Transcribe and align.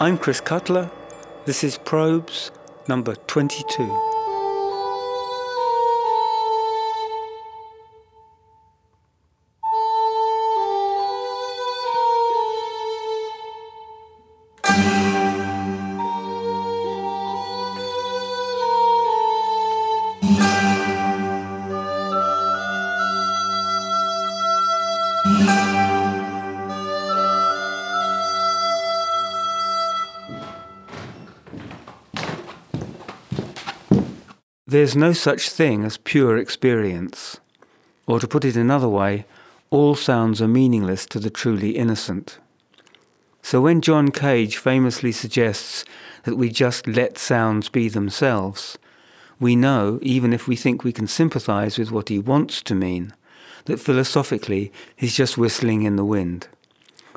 I'm 0.00 0.18
Chris 0.18 0.40
Cutler. 0.40 0.90
This 1.44 1.62
is 1.62 1.78
Probes 1.78 2.50
number 2.88 3.14
22. 3.14 4.13
There's 34.84 34.94
no 34.94 35.14
such 35.14 35.48
thing 35.48 35.82
as 35.82 35.96
pure 35.96 36.36
experience. 36.36 37.40
Or 38.06 38.20
to 38.20 38.28
put 38.28 38.44
it 38.44 38.54
another 38.54 38.86
way, 38.86 39.24
all 39.70 39.94
sounds 39.94 40.42
are 40.42 40.46
meaningless 40.46 41.06
to 41.06 41.18
the 41.18 41.30
truly 41.30 41.70
innocent. 41.70 42.38
So 43.40 43.62
when 43.62 43.80
John 43.80 44.10
Cage 44.10 44.58
famously 44.58 45.10
suggests 45.10 45.86
that 46.24 46.36
we 46.36 46.50
just 46.50 46.86
let 46.86 47.16
sounds 47.16 47.70
be 47.70 47.88
themselves, 47.88 48.76
we 49.40 49.56
know, 49.56 50.00
even 50.02 50.34
if 50.34 50.46
we 50.46 50.54
think 50.54 50.84
we 50.84 50.92
can 50.92 51.06
sympathize 51.06 51.78
with 51.78 51.90
what 51.90 52.10
he 52.10 52.18
wants 52.18 52.60
to 52.64 52.74
mean, 52.74 53.14
that 53.64 53.80
philosophically 53.80 54.70
he's 54.94 55.16
just 55.16 55.38
whistling 55.38 55.84
in 55.84 55.96
the 55.96 56.04
wind. 56.04 56.46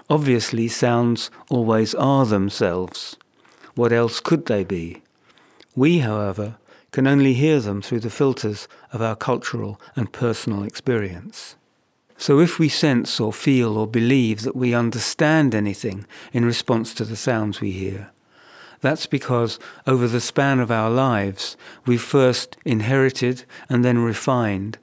Obviously, 0.09 0.69
sounds 0.69 1.29
always 1.49 1.93
are 1.95 2.25
themselves. 2.25 3.17
What 3.75 3.91
else 3.91 4.21
could 4.21 4.45
they 4.45 4.63
be? 4.63 5.01
We, 5.75 5.99
however, 5.99 6.55
can 6.91 7.07
only 7.07 7.33
hear 7.33 7.59
them 7.59 7.81
through 7.81 7.99
the 7.99 8.09
filters 8.09 8.67
of 8.93 9.01
our 9.01 9.15
cultural 9.15 9.79
and 9.95 10.11
personal 10.11 10.63
experience. 10.63 11.55
So 12.17 12.39
if 12.39 12.57
we 12.57 12.69
sense 12.69 13.19
or 13.19 13.31
feel 13.31 13.77
or 13.77 13.85
believe 13.85 14.41
that 14.41 14.55
we 14.55 14.73
understand 14.73 15.53
anything 15.53 16.05
in 16.33 16.45
response 16.45 16.93
to 16.95 17.05
the 17.05 17.15
sounds 17.15 17.61
we 17.61 17.71
hear, 17.71 18.11
that's 18.81 19.05
because 19.05 19.59
over 19.85 20.07
the 20.07 20.21
span 20.21 20.59
of 20.59 20.71
our 20.71 20.89
lives, 20.89 21.57
we've 21.85 22.01
first 22.01 22.57
inherited 22.65 23.43
and 23.69 23.83
then 23.83 23.99
refined 23.99 24.77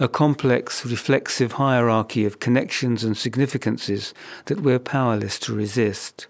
a 0.00 0.08
complex 0.08 0.86
reflexive 0.86 1.52
hierarchy 1.52 2.24
of 2.24 2.38
connections 2.38 3.02
and 3.02 3.16
significances 3.16 4.14
that 4.46 4.60
we're 4.60 4.78
powerless 4.78 5.38
to 5.40 5.54
resist. 5.54 6.28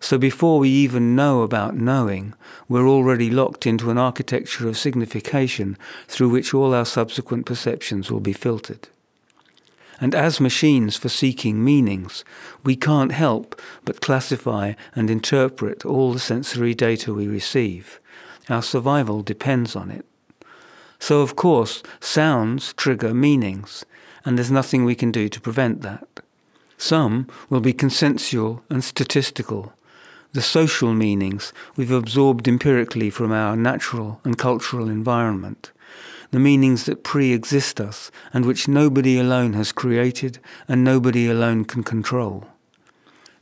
So 0.00 0.16
before 0.16 0.58
we 0.58 0.70
even 0.70 1.14
know 1.14 1.42
about 1.42 1.76
knowing, 1.76 2.34
we're 2.68 2.88
already 2.88 3.30
locked 3.30 3.66
into 3.66 3.90
an 3.90 3.98
architecture 3.98 4.66
of 4.66 4.78
signification 4.78 5.76
through 6.08 6.30
which 6.30 6.54
all 6.54 6.74
our 6.74 6.86
subsequent 6.86 7.44
perceptions 7.44 8.10
will 8.10 8.20
be 8.20 8.32
filtered. 8.32 8.88
And 10.00 10.14
as 10.14 10.40
machines 10.40 10.96
for 10.96 11.10
seeking 11.10 11.62
meanings, 11.62 12.24
we 12.64 12.74
can't 12.74 13.12
help 13.12 13.60
but 13.84 14.00
classify 14.00 14.72
and 14.96 15.10
interpret 15.10 15.84
all 15.84 16.14
the 16.14 16.18
sensory 16.18 16.74
data 16.74 17.12
we 17.12 17.28
receive. 17.28 18.00
Our 18.48 18.62
survival 18.62 19.22
depends 19.22 19.76
on 19.76 19.90
it. 19.90 20.06
So, 20.98 21.20
of 21.20 21.36
course, 21.36 21.82
sounds 22.00 22.72
trigger 22.72 23.12
meanings, 23.12 23.84
and 24.24 24.38
there's 24.38 24.50
nothing 24.50 24.84
we 24.84 24.94
can 24.94 25.12
do 25.12 25.28
to 25.28 25.40
prevent 25.40 25.82
that. 25.82 26.08
Some 26.78 27.28
will 27.50 27.60
be 27.60 27.74
consensual 27.74 28.62
and 28.70 28.82
statistical, 28.82 29.74
the 30.32 30.42
social 30.42 30.92
meanings 30.92 31.52
we've 31.76 31.90
absorbed 31.90 32.46
empirically 32.46 33.10
from 33.10 33.32
our 33.32 33.56
natural 33.56 34.20
and 34.24 34.38
cultural 34.38 34.88
environment, 34.88 35.72
the 36.30 36.38
meanings 36.38 36.84
that 36.84 37.02
pre 37.02 37.32
exist 37.32 37.80
us 37.80 38.10
and 38.32 38.44
which 38.44 38.68
nobody 38.68 39.18
alone 39.18 39.54
has 39.54 39.72
created 39.72 40.38
and 40.68 40.84
nobody 40.84 41.28
alone 41.28 41.64
can 41.64 41.82
control. 41.82 42.46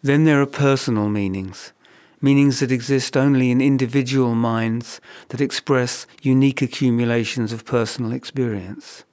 Then 0.03 0.25
there 0.25 0.41
are 0.41 0.47
personal 0.47 1.09
meanings, 1.09 1.73
meanings 2.21 2.61
that 2.61 2.73
exist 2.73 3.17
only 3.17 3.51
in 3.51 3.61
individual 3.61 4.35
minds 4.35 5.01
that 5.29 5.41
express 5.41 6.07
unique 6.23 6.63
accumulations 6.63 7.53
of 7.53 7.67
personal 7.67 8.13
experience. 8.13 9.05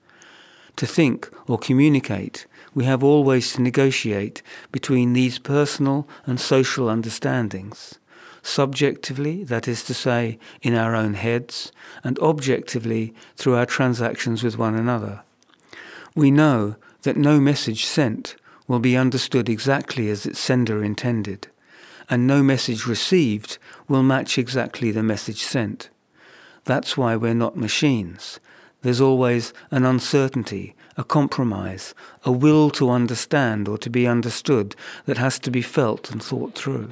To 0.78 0.86
think 0.86 1.30
or 1.48 1.58
communicate 1.58 2.46
we 2.76 2.84
have 2.84 3.04
always 3.04 3.54
to 3.54 3.62
negotiate 3.62 4.44
between 4.72 5.14
these 5.14 5.40
personal 5.40 6.08
and 6.26 6.40
social 6.40 6.90
understandings, 6.90 7.96
subjectively, 8.44 9.44
that 9.46 9.68
is 9.68 9.84
to 9.86 9.94
say, 9.94 10.38
in 10.62 10.76
our 10.76 10.94
own 10.94 11.16
heads, 11.16 11.72
and 12.04 12.20
objectively 12.20 13.14
through 13.38 13.56
our 13.56 13.66
transactions 13.66 14.44
with 14.44 14.58
one 14.58 14.76
another. 14.76 15.24
We 16.14 16.30
know 16.30 16.76
that 17.04 17.18
no 17.18 17.40
message 17.40 17.86
sent 17.86 18.36
will 18.68 18.80
be 18.80 18.98
understood 18.98 19.48
exactly 19.48 20.10
as 20.10 20.26
its 20.26 20.40
sender 20.40 20.84
intended, 20.84 21.48
and 22.10 22.28
no 22.28 22.44
message 22.44 22.86
received 22.86 23.58
will 23.88 24.04
match 24.04 24.38
exactly 24.38 24.92
the 24.92 25.02
message 25.02 25.44
sent. 25.44 25.90
That's 26.66 26.98
why 26.98 27.16
we're 27.16 27.34
not 27.34 27.56
machines. 27.56 28.40
There's 28.82 29.02
always 29.02 29.54
an 29.72 29.86
uncertainty, 29.86 30.76
a 30.98 31.04
compromise, 31.04 31.94
a 32.24 32.32
will 32.32 32.70
to 32.72 32.90
understand 32.90 33.68
or 33.68 33.78
to 33.78 33.90
be 33.90 34.08
understood 34.08 34.76
that 35.06 35.18
has 35.18 35.40
to 35.40 35.52
be 35.52 35.62
felt 35.62 36.10
and 36.12 36.24
thought 36.24 36.56
through. 36.56 36.92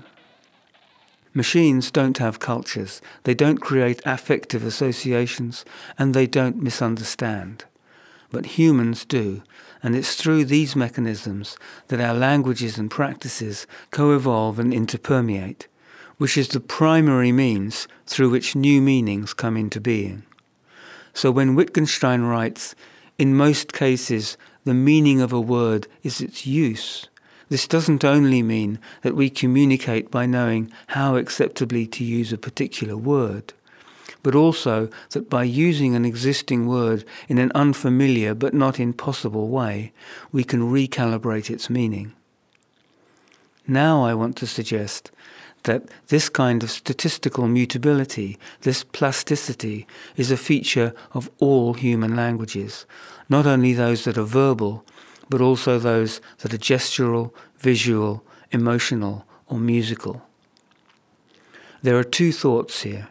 Machines 1.33 1.89
don't 1.89 2.19
have 2.19 2.39
cultures, 2.39 3.01
they 3.23 3.33
don't 3.33 3.57
create 3.57 4.01
affective 4.05 4.63
associations, 4.63 5.65
and 5.97 6.13
they 6.13 6.27
don't 6.27 6.61
misunderstand. 6.61 7.65
But 8.29 8.57
humans 8.57 9.03
do, 9.03 9.41
and 9.81 9.95
it's 9.95 10.15
through 10.15 10.45
these 10.45 10.75
mechanisms 10.75 11.57
that 11.87 11.99
our 11.99 12.13
languages 12.13 12.77
and 12.77 12.89
practices 12.89 13.65
co-evolve 13.89 14.59
and 14.59 14.71
interpermeate, 14.71 15.65
which 16.17 16.37
is 16.37 16.49
the 16.49 16.59
primary 16.59 17.31
means 17.31 17.87
through 18.05 18.29
which 18.29 18.55
new 18.55 18.81
meanings 18.81 19.33
come 19.33 19.57
into 19.57 19.81
being. 19.81 20.23
So 21.13 21.31
when 21.31 21.55
Wittgenstein 21.55 22.21
writes, 22.23 22.75
in 23.23 23.37
most 23.37 23.71
cases, 23.71 24.35
the 24.65 24.73
meaning 24.73 25.21
of 25.21 25.31
a 25.31 25.39
word 25.39 25.87
is 26.03 26.19
its 26.19 26.45
use. 26.45 27.07
This 27.47 27.69
doesn't 27.69 28.03
only 28.03 28.43
mean 28.43 28.79
that 29.01 29.15
we 29.15 29.29
communicate 29.29 30.11
by 30.11 30.25
knowing 30.25 30.69
how 30.87 31.15
acceptably 31.15 31.87
to 31.87 32.03
use 32.03 32.33
a 32.33 32.37
particular 32.37 32.97
word, 32.97 33.53
but 34.23 34.35
also 34.35 34.89
that 35.11 35.29
by 35.29 35.45
using 35.45 35.95
an 35.95 36.03
existing 36.03 36.67
word 36.67 37.05
in 37.29 37.37
an 37.37 37.53
unfamiliar 37.55 38.33
but 38.33 38.53
not 38.53 38.77
impossible 38.77 39.47
way, 39.47 39.93
we 40.33 40.43
can 40.43 40.59
recalibrate 40.59 41.49
its 41.49 41.69
meaning. 41.69 42.11
Now 43.65 44.03
I 44.03 44.13
want 44.15 44.35
to 44.35 44.47
suggest 44.47 45.11
that 45.63 45.83
this 46.07 46.29
kind 46.29 46.63
of 46.63 46.71
statistical 46.71 47.47
mutability, 47.47 48.37
this 48.61 48.83
plasticity, 48.83 49.87
is 50.15 50.31
a 50.31 50.37
feature 50.37 50.93
of 51.13 51.29
all 51.39 51.73
human 51.73 52.15
languages, 52.15 52.85
not 53.29 53.45
only 53.45 53.73
those 53.73 54.03
that 54.03 54.17
are 54.17 54.23
verbal, 54.23 54.85
but 55.29 55.41
also 55.41 55.79
those 55.79 56.21
that 56.39 56.53
are 56.53 56.57
gestural, 56.57 57.31
visual, 57.59 58.23
emotional, 58.51 59.25
or 59.47 59.57
musical. 59.57 60.21
There 61.81 61.97
are 61.97 62.03
two 62.03 62.31
thoughts 62.31 62.83
here. 62.83 63.09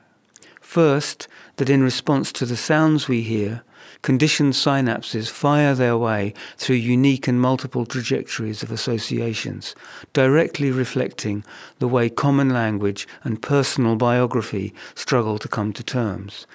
First, 0.61 1.29
that 1.57 1.69
in 1.69 1.83
response 1.83 2.33
to 2.33 2.47
the 2.47 2.57
sounds 2.57 3.09
we 3.09 3.23
hear, 3.23 3.63
conditioned 4.03 4.53
synapses 4.53 5.31
fire 5.31 5.75
their 5.75 5.97
way 5.97 6.35
through 6.57 6.77
unique 6.77 7.29
and 7.29 7.41
multiple 7.41 7.87
trajectories 7.87 8.63
of 8.63 8.73
associations, 8.73 9.75
directly 10.13 10.71
reflecting 10.71 11.45
the 11.79 11.89
way 11.89 12.11
common 12.11 12.51
language 12.51 13.07
and 13.23 13.41
personal 13.43 13.97
biography 13.97 14.75
struggle 14.95 15.39
to 15.39 15.49
come 15.49 15.73
to 15.73 15.85
terms, 15.85 16.47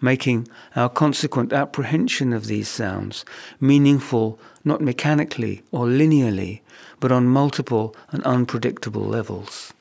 making 0.00 0.46
our 0.76 0.88
consequent 0.88 1.52
apprehension 1.52 2.32
of 2.32 2.46
these 2.46 2.68
sounds 2.68 3.24
meaningful 3.60 4.38
not 4.64 4.80
mechanically 4.80 5.62
or 5.72 5.86
linearly, 5.86 6.60
but 7.00 7.10
on 7.10 7.26
multiple 7.26 7.96
and 8.10 8.22
unpredictable 8.22 9.04
levels. 9.04 9.72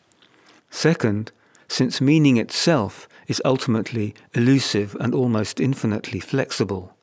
Second, 0.71 1.31
since 1.67 2.01
meaning 2.01 2.37
itself 2.37 3.07
is 3.27 3.41
ultimately 3.45 4.15
elusive 4.33 4.95
and 4.99 5.13
almost 5.13 5.59
infinitely 5.59 6.19
flexible, 6.19 6.95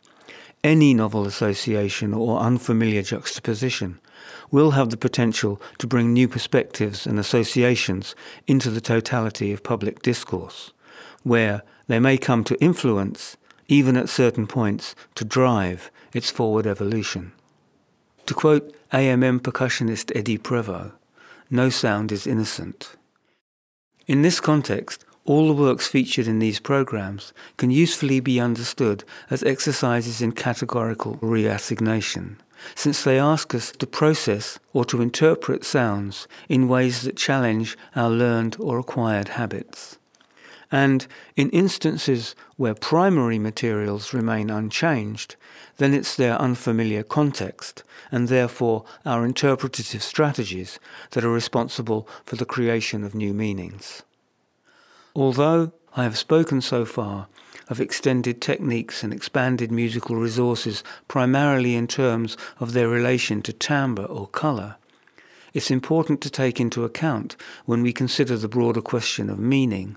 any 0.65 0.95
novel 0.95 1.25
association 1.27 2.13
or 2.13 2.39
unfamiliar 2.41 3.03
juxtaposition 3.03 4.01
will 4.51 4.73
have 4.73 4.91
the 4.91 4.97
potential 4.97 5.61
to 5.79 5.87
bring 5.87 6.13
new 6.13 6.29
perspectives 6.29 7.07
and 7.07 7.19
associations 7.19 8.15
into 8.47 8.71
the 8.71 8.81
totality 8.81 9.53
of 9.53 9.63
public 9.63 10.03
discourse, 10.03 10.73
where 11.23 11.63
they 11.87 11.99
may 11.99 12.19
come 12.19 12.45
to 12.45 12.61
influence, 12.61 13.37
even 13.69 13.97
at 13.97 14.09
certain 14.09 14.47
points, 14.47 14.95
to 15.15 15.25
drive 15.25 15.91
its 16.13 16.31
forward 16.31 16.67
evolution. 16.67 17.33
To 18.27 18.35
quote 18.35 18.75
AMM 18.93 19.41
percussionist 19.41 20.15
Eddie 20.17 20.39
Prevost, 20.39 20.93
no 21.51 21.71
sound 21.71 22.13
is 22.13 22.27
innocent. 22.27 22.97
In 24.07 24.23
this 24.23 24.41
context, 24.41 25.05
all 25.29 25.47
the 25.47 25.63
works 25.63 25.87
featured 25.87 26.27
in 26.27 26.39
these 26.39 26.59
programs 26.59 27.35
can 27.59 27.71
usefully 27.71 28.19
be 28.19 28.41
understood 28.41 29.05
as 29.29 29.43
exercises 29.43 30.23
in 30.23 30.33
categorical 30.33 31.17
reassignation, 31.17 32.37
since 32.75 33.05
they 33.05 33.19
ask 33.19 33.55
us 33.55 33.71
to 33.73 33.87
process 33.87 34.59
or 34.73 34.87
to 34.87 35.03
interpret 35.03 35.65
sounds 35.65 36.27
in 36.49 36.67
ways 36.67 37.03
that 37.03 37.15
challenge 37.15 37.77
our 37.95 38.09
learned 38.09 38.57
or 38.59 38.79
acquired 38.79 39.29
habits. 39.29 39.99
And 40.73 41.07
in 41.37 41.51
instances 41.51 42.35
where 42.57 42.75
primary 42.75 43.39
materials 43.39 44.15
remain 44.15 44.49
unchanged, 44.49 45.37
then 45.77 45.93
it's 45.93 46.17
their 46.17 46.41
unfamiliar 46.41 47.03
context, 47.03 47.83
and 48.11 48.29
therefore 48.29 48.87
our 49.05 49.27
interpretative 49.27 50.03
strategies, 50.03 50.79
that 51.11 51.25
are 51.25 51.31
responsible 51.31 52.09
for 52.25 52.37
the 52.37 52.47
creation 52.47 53.05
of 53.05 53.15
new 53.15 53.35
meanings. 53.35 54.05
Although 55.15 55.73
I 55.97 56.05
have 56.05 56.19
spoken 56.19 56.61
so 56.61 56.85
far 56.85 57.29
of 57.69 57.81
extended 57.81 58.41
techniques 58.41 59.03
and 59.03 59.13
expanded 59.13 59.71
musical 59.71 60.17
resources 60.17 60.85
primarily 61.07 61.75
in 61.75 61.87
terms 61.87 62.37
of 62.61 62.73
their 62.73 62.89
relation 62.89 63.43
to 63.43 63.53
timbre 63.53 64.05
or 64.05 64.27
colour, 64.27 64.77
it's 65.55 65.71
important 65.71 66.21
to 66.21 66.31
take 66.31 66.61
into 66.61 66.85
account 66.85 67.37
when 67.65 67.83
we 67.83 67.93
consider 67.93 68.37
the 68.37 68.49
broader 68.49 68.83
question 68.83 69.29
of 69.29 69.39
meaning 69.39 69.97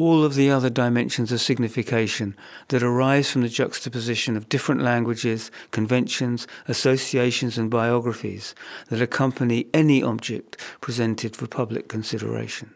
all 0.00 0.24
of 0.24 0.34
the 0.34 0.50
other 0.50 0.70
dimensions 0.70 1.30
of 1.30 1.40
signification 1.40 2.34
that 2.68 2.82
arise 2.82 3.30
from 3.30 3.42
the 3.42 3.48
juxtaposition 3.48 4.36
of 4.36 4.48
different 4.48 4.80
languages, 4.80 5.50
conventions, 5.72 6.46
associations, 6.68 7.58
and 7.58 7.70
biographies 7.70 8.54
that 8.88 9.02
accompany 9.02 9.66
any 9.74 10.02
object 10.02 10.56
presented 10.80 11.36
for 11.36 11.46
public 11.46 11.88
consideration. 11.88 12.72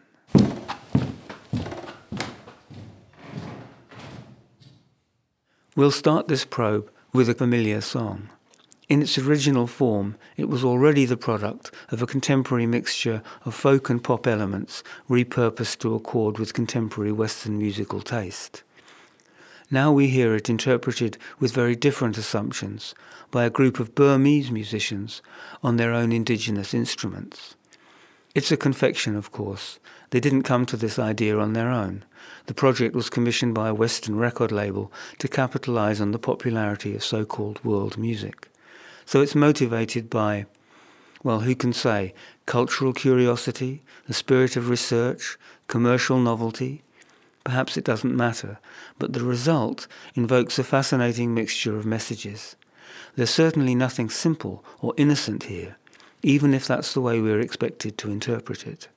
We'll 5.77 5.91
start 5.91 6.29
this 6.29 6.45
probe 6.45 6.89
with 7.11 7.27
a 7.27 7.33
familiar 7.33 7.81
song. 7.81 8.29
In 8.87 9.01
its 9.01 9.17
original 9.17 9.67
form, 9.67 10.15
it 10.37 10.47
was 10.47 10.63
already 10.63 11.03
the 11.03 11.17
product 11.17 11.69
of 11.89 12.01
a 12.01 12.07
contemporary 12.07 12.65
mixture 12.65 13.21
of 13.43 13.55
folk 13.55 13.89
and 13.89 14.01
pop 14.01 14.25
elements 14.25 14.83
repurposed 15.09 15.79
to 15.79 15.93
accord 15.93 16.39
with 16.39 16.53
contemporary 16.53 17.11
Western 17.11 17.57
musical 17.57 17.99
taste. 17.99 18.63
Now 19.69 19.91
we 19.91 20.07
hear 20.07 20.33
it 20.33 20.49
interpreted 20.49 21.17
with 21.41 21.51
very 21.51 21.75
different 21.75 22.17
assumptions 22.17 22.95
by 23.29 23.43
a 23.43 23.49
group 23.49 23.77
of 23.77 23.95
Burmese 23.95 24.51
musicians 24.51 25.21
on 25.61 25.75
their 25.75 25.91
own 25.91 26.13
indigenous 26.13 26.73
instruments. 26.73 27.57
It's 28.35 28.51
a 28.51 28.57
confection, 28.57 29.15
of 29.15 29.31
course. 29.31 29.79
They 30.09 30.19
didn't 30.19 30.43
come 30.43 30.65
to 30.65 30.75
this 30.75 30.99
idea 30.99 31.39
on 31.39 31.53
their 31.53 31.69
own. 31.69 32.03
The 32.47 32.53
project 32.53 32.93
was 32.93 33.09
commissioned 33.09 33.55
by 33.55 33.69
a 33.69 33.73
Western 33.73 34.17
record 34.17 34.51
label 34.51 34.91
to 35.19 35.29
capitalize 35.29 36.01
on 36.01 36.11
the 36.11 36.19
popularity 36.19 36.93
of 36.95 37.03
so 37.03 37.23
called 37.23 37.63
world 37.63 37.97
music. 37.97 38.49
So 39.05 39.21
it's 39.21 39.35
motivated 39.35 40.09
by, 40.09 40.47
well, 41.23 41.39
who 41.39 41.55
can 41.55 41.71
say, 41.71 42.13
cultural 42.45 42.91
curiosity, 42.91 43.83
the 44.05 44.13
spirit 44.13 44.57
of 44.57 44.67
research, 44.67 45.37
commercial 45.69 46.19
novelty? 46.19 46.83
Perhaps 47.45 47.77
it 47.77 47.85
doesn't 47.85 48.17
matter, 48.17 48.59
but 48.99 49.13
the 49.13 49.23
result 49.23 49.87
invokes 50.13 50.59
a 50.59 50.63
fascinating 50.65 51.33
mixture 51.33 51.77
of 51.77 51.85
messages. 51.85 52.57
There's 53.15 53.29
certainly 53.29 53.75
nothing 53.75 54.09
simple 54.09 54.61
or 54.81 54.93
innocent 54.97 55.43
here, 55.43 55.77
even 56.25 56.55
if 56.55 56.65
that's 56.65 56.95
the 56.95 57.01
way 57.01 57.21
we're 57.21 57.39
expected 57.39 57.99
to 57.99 58.09
interpret 58.09 58.65
it. 58.65 58.87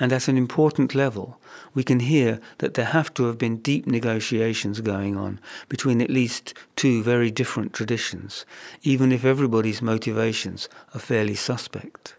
And 0.00 0.14
at 0.14 0.28
an 0.28 0.38
important 0.38 0.94
level, 0.94 1.38
we 1.74 1.84
can 1.84 2.00
hear 2.00 2.40
that 2.56 2.72
there 2.72 2.86
have 2.86 3.12
to 3.14 3.24
have 3.24 3.36
been 3.36 3.58
deep 3.58 3.86
negotiations 3.86 4.80
going 4.80 5.14
on 5.14 5.38
between 5.68 6.00
at 6.00 6.08
least 6.08 6.54
two 6.74 7.02
very 7.02 7.30
different 7.30 7.74
traditions, 7.74 8.46
even 8.82 9.12
if 9.12 9.26
everybody's 9.26 9.82
motivations 9.82 10.70
are 10.94 11.00
fairly 11.00 11.34
suspect. 11.34 12.14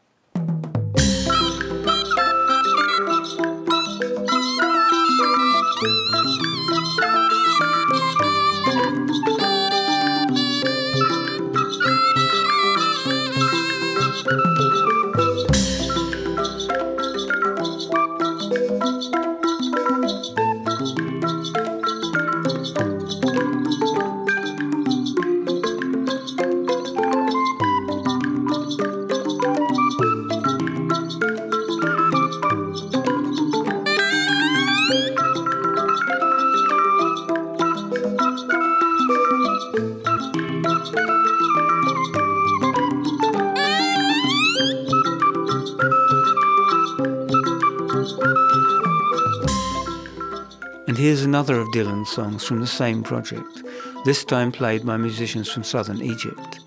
Dylan's 51.73 52.11
songs 52.11 52.45
from 52.45 52.59
the 52.59 52.67
same 52.67 53.01
project, 53.01 53.63
this 54.05 54.23
time 54.23 54.51
played 54.51 54.85
by 54.85 54.95
musicians 54.95 55.49
from 55.49 55.63
southern 55.63 56.03
Egypt. 56.03 56.59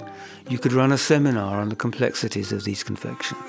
You 0.50 0.58
could 0.58 0.72
run 0.72 0.90
a 0.90 0.98
seminar 0.98 1.60
on 1.60 1.68
the 1.68 1.76
complexities 1.76 2.50
of 2.50 2.64
these 2.64 2.82
confections. 2.82 3.40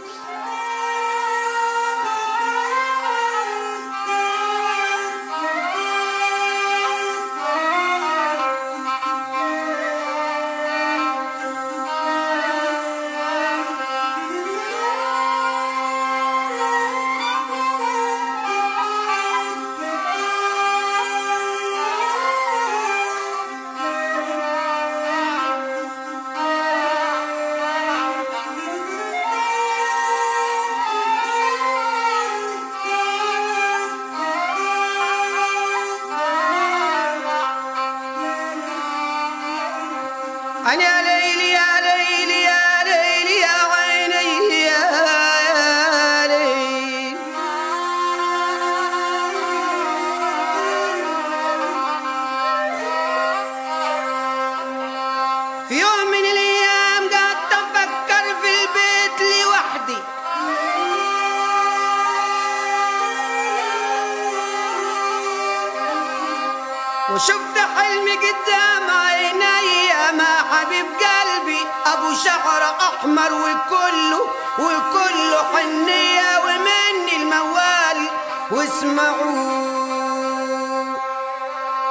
وشفت 67.18 67.58
حلمي 67.78 68.12
قدام 68.12 68.90
عيني 68.90 70.18
ما 70.18 70.34
حبيب 70.52 70.86
قلبي. 70.86 71.62
أبو 71.86 72.14
شعر 72.14 72.64
أحمر 72.80 73.34
وكله 73.34 74.22
وكله 74.60 75.38
حنية 75.54 76.30
ومني 76.46 77.16
الموال. 77.16 78.10
واسمعوا. 78.52 79.98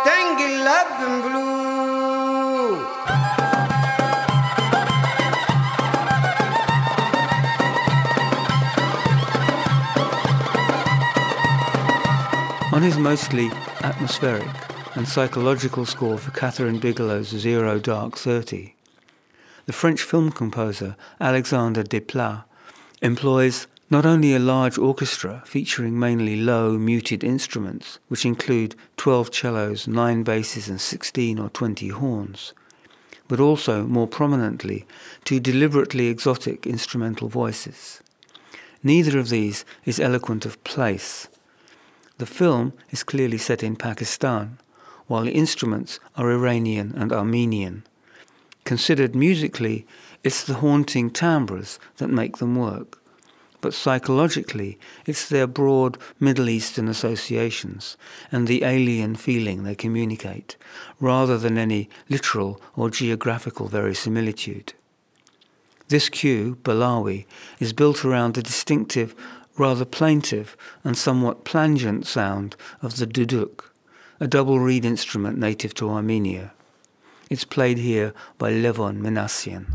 تنقل 0.05 0.65
لب 0.65 1.23
بلو 1.23 1.57
On 12.73 12.83
his 12.83 12.97
mostly 12.99 13.51
atmospheric. 13.83 14.76
And 14.97 15.07
psychological 15.07 15.85
score 15.85 16.17
for 16.17 16.31
Kathryn 16.31 16.81
Bigelow's 16.81 17.29
Zero 17.29 17.79
Dark 17.79 18.17
Thirty. 18.17 18.77
The 19.67 19.75
French 19.75 20.01
film 20.01 20.33
composer 20.33 20.97
Alexandre 21.21 21.83
Desplat 21.83 22.45
employs 23.03 23.67
Not 23.91 24.07
only 24.07 24.35
a 24.35 24.39
large 24.39 24.79
orchestra 24.79 25.43
featuring 25.45 25.99
mainly 25.99 26.35
low, 26.37 26.79
muted 26.79 27.23
instruments, 27.23 27.99
which 28.09 28.25
include 28.25 28.75
12 28.97 29.35
cellos, 29.35 29.87
9 29.87 30.23
basses, 30.23 30.67
and 30.71 30.81
16 30.81 31.39
or 31.39 31.51
20 31.51 31.89
horns, 31.89 32.55
but 33.29 33.39
also, 33.39 33.87
more 33.87 34.09
prominently, 34.09 34.87
two 35.27 35.41
deliberately 35.41 36.07
exotic 36.07 36.67
instrumental 36.67 37.29
voices. 37.29 38.01
Neither 38.83 39.19
of 39.19 39.29
these 39.29 39.67
is 39.85 40.01
eloquent 40.01 40.47
of 40.47 40.65
place. 40.65 41.29
The 42.17 42.25
film 42.25 42.73
is 42.89 43.03
clearly 43.03 43.37
set 43.37 43.63
in 43.63 43.77
Pakistan, 43.77 44.59
while 45.07 45.25
the 45.25 45.33
instruments 45.33 46.01
are 46.17 46.33
Iranian 46.33 46.95
and 46.97 47.13
Armenian. 47.13 47.85
Considered 48.65 49.15
musically, 49.15 49.87
it's 50.25 50.43
the 50.43 50.55
haunting 50.55 51.11
timbres 51.11 51.79
that 51.99 52.09
make 52.09 52.39
them 52.39 52.57
work 52.57 53.01
but 53.67 53.75
psychologically, 53.75 54.79
it's 55.07 55.29
their 55.29 55.49
broad 55.49 55.99
Middle 56.21 56.49
Eastern 56.49 56.87
associations 56.87 57.97
and 58.31 58.47
the 58.47 58.63
alien 58.63 59.17
feeling 59.17 59.65
they 59.65 59.75
communicate, 59.75 60.57
rather 61.01 61.37
than 61.37 61.59
any 61.59 61.89
literal 62.09 62.61
or 62.77 62.91
geographical 62.91 63.67
verisimilitude. 63.67 64.75
This 65.89 66.09
cue, 66.09 66.59
Balawi, 66.63 67.27
is 67.59 67.73
built 67.73 68.05
around 68.05 68.35
the 68.35 68.43
distinctive, 68.43 69.17
rather 69.59 69.85
plaintive 69.85 70.57
and 70.85 70.97
somewhat 70.97 71.45
plangent 71.45 72.07
sound 72.07 72.55
of 72.83 72.99
the 72.99 73.07
duduk, 73.07 73.65
a 74.19 74.27
double 74.27 74.59
reed 74.59 74.85
instrument 74.85 75.39
native 75.39 75.75
to 75.75 75.91
Armenia. 75.91 76.53
It's 77.29 77.45
played 77.45 77.79
here 77.79 78.15
by 78.39 78.53
Levon 78.53 79.01
Minassian. 79.01 79.67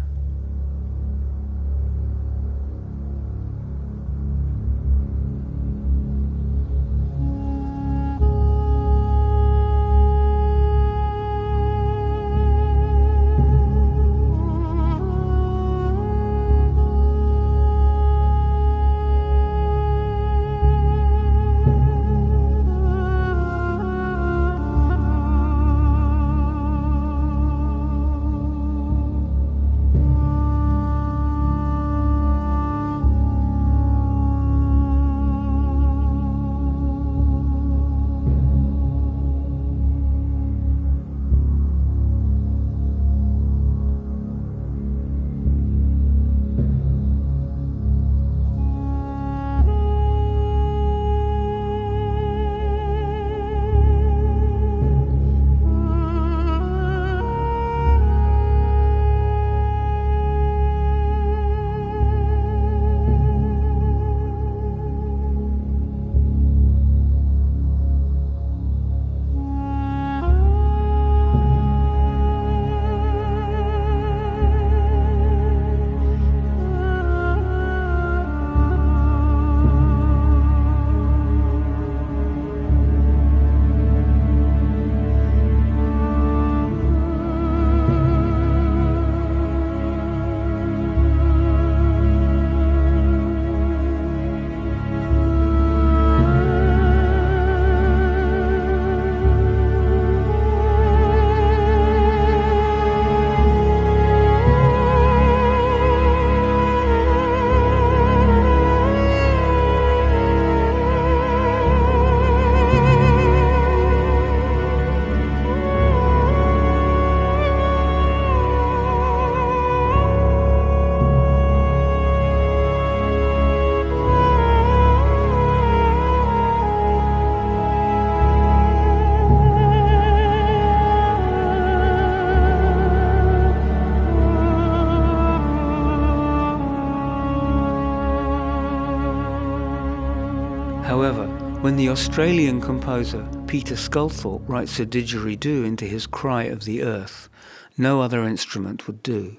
When 141.72 141.78
the 141.78 141.88
Australian 141.88 142.60
composer 142.60 143.26
Peter 143.48 143.76
Sculthorpe 143.76 144.44
writes 144.46 144.78
a 144.78 144.86
didgeridoo 144.86 145.66
into 145.66 145.86
his 145.86 146.06
Cry 146.06 146.44
of 146.44 146.66
the 146.66 146.84
Earth, 146.84 147.30
no 147.78 148.02
other 148.02 148.26
instrument 148.26 148.88
would 148.88 149.02
do. 149.02 149.38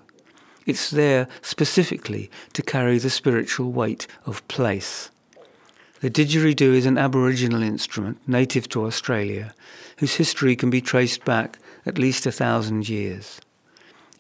It's 0.65 0.91
there 0.91 1.29
specifically 1.43 2.31
to 2.55 2.63
carry 2.63 2.97
the 2.97 3.11
spiritual 3.11 3.71
weight 3.71 4.07
of 4.25 4.49
place. 4.49 5.11
The 6.01 6.09
didgeridoo 6.09 6.73
is 6.73 6.87
an 6.87 6.97
Aboriginal 6.97 7.63
instrument 7.63 8.27
native 8.27 8.67
to 8.71 8.87
Australia, 8.87 9.55
whose 9.99 10.15
history 10.15 10.57
can 10.57 10.71
be 10.71 10.81
traced 10.81 11.27
back 11.27 11.59
at 11.85 11.99
least 11.99 12.25
a 12.25 12.33
thousand 12.33 12.89
years. 12.89 13.43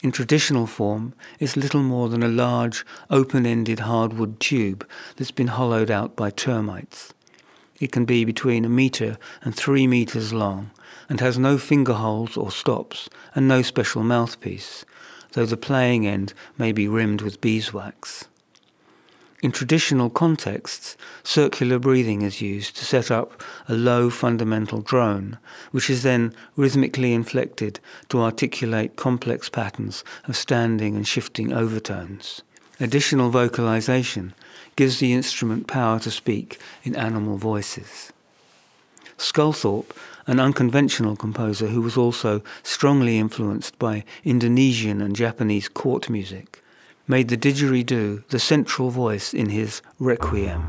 In 0.02 0.12
traditional 0.12 0.66
form, 0.66 1.14
it's 1.40 1.57
little 1.57 1.83
more 1.83 2.11
than 2.11 2.23
a 2.23 2.28
large, 2.28 2.85
open-ended 3.09 3.78
hardwood 3.78 4.38
tube 4.38 4.87
that's 5.16 5.31
been 5.31 5.47
hollowed 5.47 5.90
out 5.90 6.14
by 6.14 6.28
termites. 6.28 7.14
It 7.83 7.91
can 7.91 8.05
be 8.05 8.25
between 8.25 8.65
a 8.65 8.69
metre 8.69 9.19
and 9.43 9.57
three 9.57 9.89
metres 9.89 10.33
long 10.33 10.71
and 11.09 11.19
has 11.19 11.37
no 11.37 11.59
finger 11.59 11.95
holes 11.95 12.37
or 12.37 12.53
stops 12.53 13.09
and 13.35 13.49
no 13.49 13.62
special 13.62 14.05
mouthpiece, 14.05 14.85
though 15.33 15.47
the 15.47 15.57
playing 15.57 16.07
end 16.07 16.33
may 16.57 16.71
be 16.71 16.87
rimmed 16.87 17.23
with 17.23 17.41
beeswax. 17.41 18.27
In 19.43 19.51
traditional 19.51 20.11
contexts, 20.11 20.97
circular 21.25 21.81
breathing 21.81 22.23
is 22.23 22.41
used 22.41 22.77
to 22.77 22.85
set 22.85 23.11
up 23.11 23.43
a 23.69 23.75
low 23.75 24.11
fundamental 24.11 24.81
drone, 24.81 25.39
which 25.73 25.91
is 25.91 26.05
then 26.05 26.33
rhythmically 26.55 27.12
inflected 27.12 27.81
to 28.11 28.21
articulate 28.21 28.95
complex 28.95 29.49
patterns 29.49 30.05
of 30.29 30.37
standing 30.37 30.95
and 30.95 31.09
shifting 31.09 31.53
overtones. 31.53 32.43
Additional 32.79 33.31
vocalization 33.31 34.35
gives 34.76 34.99
the 34.99 35.12
instrument 35.12 35.67
power 35.67 35.99
to 36.00 36.11
speak 36.11 36.59
in 36.83 36.97
animal 36.97 37.37
voices. 37.37 38.12
Sculthorpe, 39.19 39.95
an 40.26 40.41
unconventional 40.41 41.17
composer 41.17 41.69
who 41.69 41.81
was 41.81 41.97
also 41.97 42.43
strongly 42.62 43.19
influenced 43.19 43.79
by 43.79 44.05
Indonesian 44.25 45.00
and 45.00 45.14
Japanese 45.14 45.69
court 45.69 46.09
music, 46.09 46.62
made 47.07 47.29
the 47.29 47.37
didgeridoo 47.37 48.26
the 48.29 48.38
central 48.38 48.91
voice 48.91 49.35
in 49.35 49.49
his 49.49 49.83
Requiem. 49.99 50.64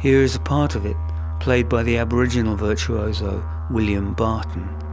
Here 0.00 0.22
is 0.22 0.36
a 0.36 0.40
part 0.40 0.74
of 0.74 0.86
it 0.86 0.96
played 1.40 1.68
by 1.68 1.82
the 1.82 1.98
Aboriginal 1.98 2.56
virtuoso 2.56 3.44
William 3.70 4.14
Barton. 4.14 4.85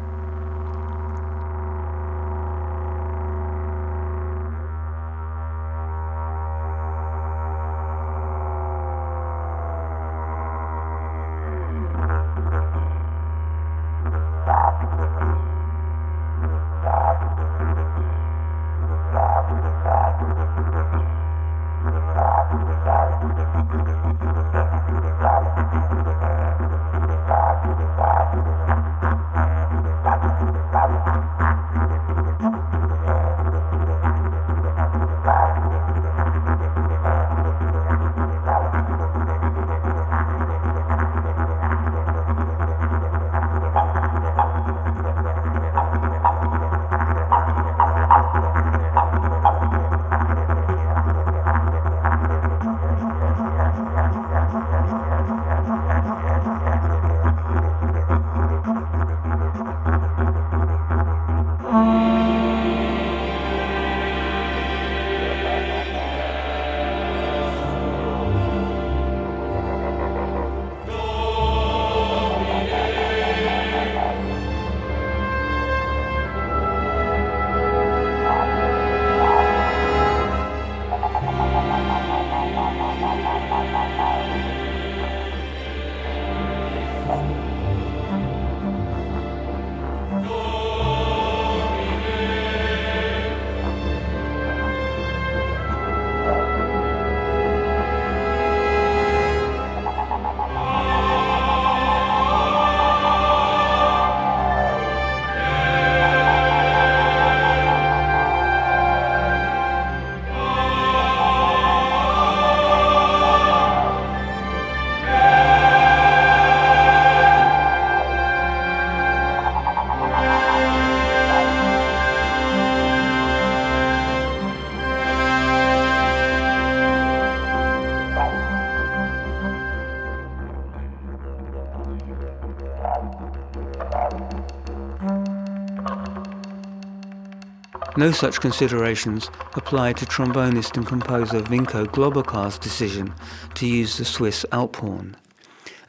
No 137.95 138.12
such 138.12 138.41
considerations 138.41 139.29
apply 139.53 139.93
to 139.93 140.05
trombonist 140.05 140.77
and 140.77 140.88
composer 140.88 141.41
Vinko 141.41 141.85
Globokar's 141.85 142.57
decision 142.57 143.13
to 143.53 143.67
use 143.67 143.97
the 143.97 144.05
Swiss 144.05 144.47
Alphorn, 144.51 145.13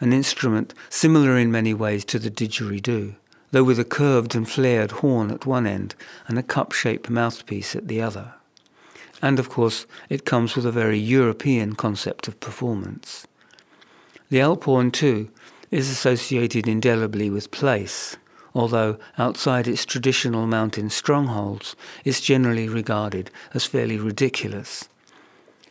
an 0.00 0.12
instrument 0.12 0.75
similar 0.90 1.38
in 1.38 1.50
many 1.50 1.73
ways 1.73 2.04
to 2.06 2.19
the 2.19 2.30
didgeridoo, 2.30 3.14
though 3.52 3.64
with 3.64 3.78
a 3.78 3.86
curved 3.86 4.34
and 4.34 4.47
flared 4.47 4.90
horn 4.90 5.30
at 5.30 5.47
one 5.47 5.67
end 5.67 5.95
and 6.28 6.38
a 6.38 6.43
cup-shaped 6.43 7.08
mouthpiece 7.08 7.75
at 7.75 7.88
the 7.88 8.02
other. 8.02 8.34
And 9.23 9.38
of 9.38 9.49
course, 9.49 9.86
it 10.10 10.26
comes 10.26 10.56
with 10.56 10.67
a 10.67 10.73
very 10.73 10.99
European 10.99 11.75
concept 11.75 12.28
of 12.28 12.38
performance. 12.38 13.26
The 14.28 14.40
Alphorn, 14.40 14.93
too, 14.93 15.30
is 15.71 15.88
associated 15.88 16.69
indelibly 16.69 17.30
with 17.30 17.50
place 17.50 18.17
although 18.54 18.99
outside 19.19 19.67
its 19.67 19.84
traditional 19.84 20.47
mountain 20.47 20.88
strongholds, 20.88 21.75
it's 22.04 22.21
generally 22.21 22.69
regarded 22.69 23.30
as 23.52 23.64
fairly 23.64 23.99
ridiculous. 23.99 24.88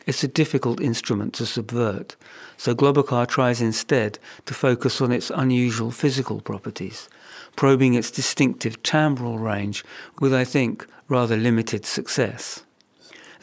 It's 0.06 0.24
a 0.24 0.28
difficult 0.28 0.82
instrument 0.82 1.34
to 1.36 1.46
subvert, 1.46 2.17
so 2.58 2.76
Globokar 2.76 3.26
tries 3.28 3.62
instead 3.62 4.19
to 4.46 4.54
focus 4.54 5.00
on 5.00 5.13
its 5.13 5.30
unusual 5.30 5.91
physical 5.91 6.41
properties, 6.41 7.08
probing 7.56 7.93
its 7.93 8.12
distinctive 8.12 8.84
timbral 8.84 9.41
range 9.41 9.86
with, 10.19 10.34
I 10.34 10.43
think, 10.43 10.86
rather 11.08 11.38
limited 11.38 11.86
success. 11.86 12.63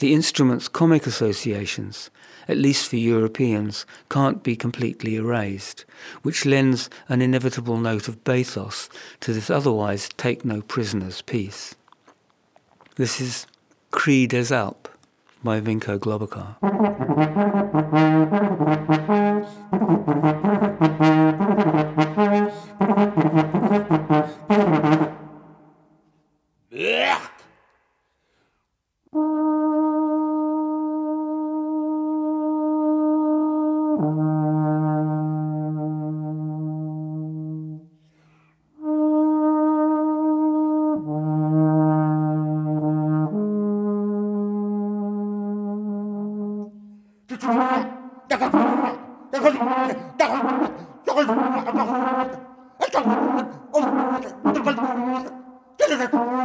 The 0.01 0.13
instrument's 0.13 0.69
comic 0.69 1.07
associations, 1.07 2.11
at 2.51 2.59
least 2.59 2.89
for 2.89 2.97
Europeans, 2.97 3.87
can't 4.09 4.43
be 4.43 4.57
completely 4.57 5.15
erased, 5.15 5.85
which 6.23 6.45
lends 6.45 6.91
an 7.09 7.23
inevitable 7.23 7.79
note 7.79 8.09
of 8.09 8.25
bathos 8.25 8.89
to 9.21 9.33
this 9.33 9.51
otherwise 9.51 10.09
take 10.17 10.45
no 10.45 10.61
prisoners 10.61 11.23
piece. 11.23 11.77
This 12.97 13.21
is 13.21 13.47
Cri 13.93 14.27
des 14.27 14.53
Alpes 14.53 14.91
by 15.45 15.61
Vinko 15.61 15.99
Globokar. 15.99 16.57
Ah! 56.03 56.41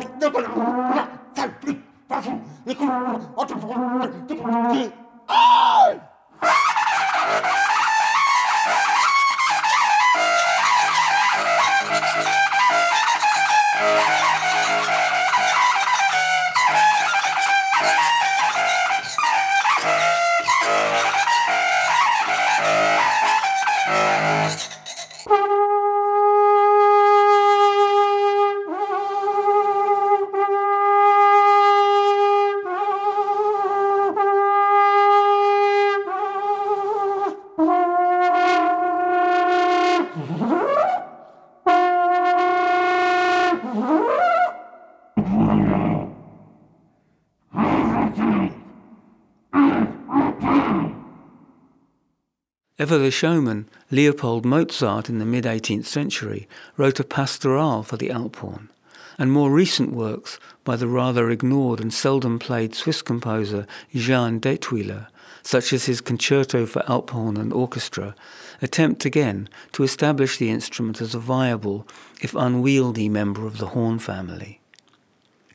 The 52.95 53.11
showman, 53.11 53.67
Leopold 53.91 54.45
Mozart 54.45 55.09
in 55.09 55.19
the 55.19 55.25
mid 55.25 55.43
18th 55.43 55.83
century 55.83 56.47
wrote 56.77 56.97
a 56.97 57.03
pastoral 57.03 57.83
for 57.83 57.97
the 57.97 58.07
Alphorn, 58.07 58.69
and 59.17 59.33
more 59.33 59.51
recent 59.51 59.91
works 59.91 60.39
by 60.63 60.77
the 60.77 60.87
rather 60.87 61.29
ignored 61.29 61.81
and 61.81 61.93
seldom 61.93 62.39
played 62.39 62.73
Swiss 62.73 63.01
composer 63.01 63.67
Jean 63.93 64.39
Daetwyler, 64.39 65.07
such 65.43 65.73
as 65.73 65.87
his 65.87 65.99
Concerto 65.99 66.65
for 66.65 66.83
Alphorn 66.83 67.37
and 67.37 67.51
Orchestra, 67.51 68.15
attempt 68.61 69.03
again 69.03 69.49
to 69.73 69.83
establish 69.83 70.37
the 70.37 70.49
instrument 70.49 71.01
as 71.01 71.13
a 71.13 71.19
viable, 71.19 71.85
if 72.21 72.33
unwieldy, 72.33 73.09
member 73.09 73.45
of 73.45 73.57
the 73.57 73.67
horn 73.67 73.99
family. 73.99 74.61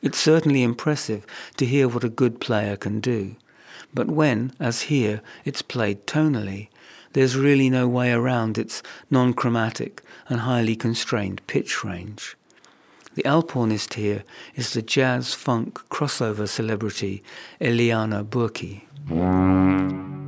It's 0.03 0.19
certainly 0.19 0.61
impressive 0.61 1.25
to 1.57 1.65
hear 1.65 1.87
what 1.87 2.03
a 2.03 2.09
good 2.09 2.39
player 2.39 2.77
can 2.77 2.99
do 2.99 3.35
But 3.93 4.07
when, 4.07 4.53
as 4.59 4.83
here, 4.83 5.21
it's 5.43 5.61
played 5.61 6.05
tonally, 6.07 6.69
there's 7.13 7.35
really 7.35 7.69
no 7.69 7.87
way 7.87 8.11
around 8.11 8.57
its 8.57 8.81
non-chromatic 9.09 10.01
and 10.29 10.41
highly 10.41 10.75
constrained 10.75 11.41
pitch 11.47 11.83
range. 11.83 12.37
The 13.15 13.23
alphornist 13.23 13.95
here 13.95 14.23
is 14.55 14.73
the 14.73 14.81
jazz 14.81 15.33
funk 15.33 15.81
crossover 15.89 16.47
celebrity 16.47 17.23
Eliana 17.59 18.23
Burki. 18.23 18.83
Mm. 19.09 20.21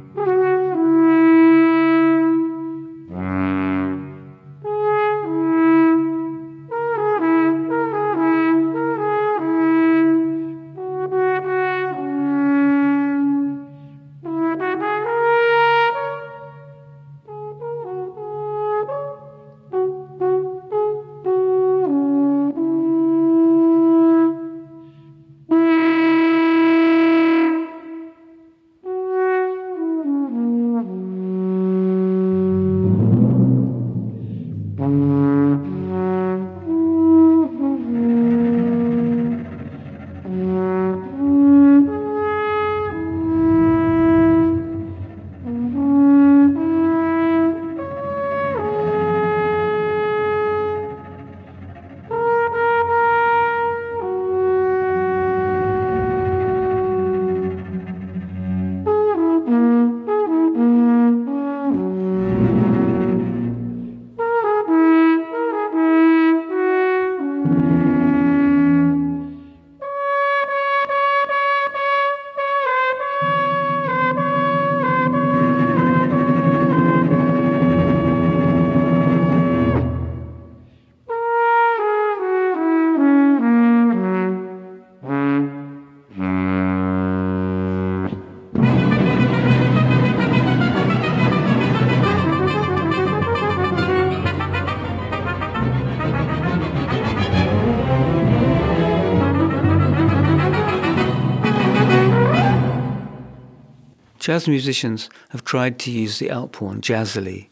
Jazz 104.23 104.47
musicians 104.47 105.09
have 105.31 105.43
tried 105.43 105.77
to 105.79 105.91
use 105.91 106.17
the 106.17 106.29
alphorn 106.29 106.79
jazzily, 106.79 107.49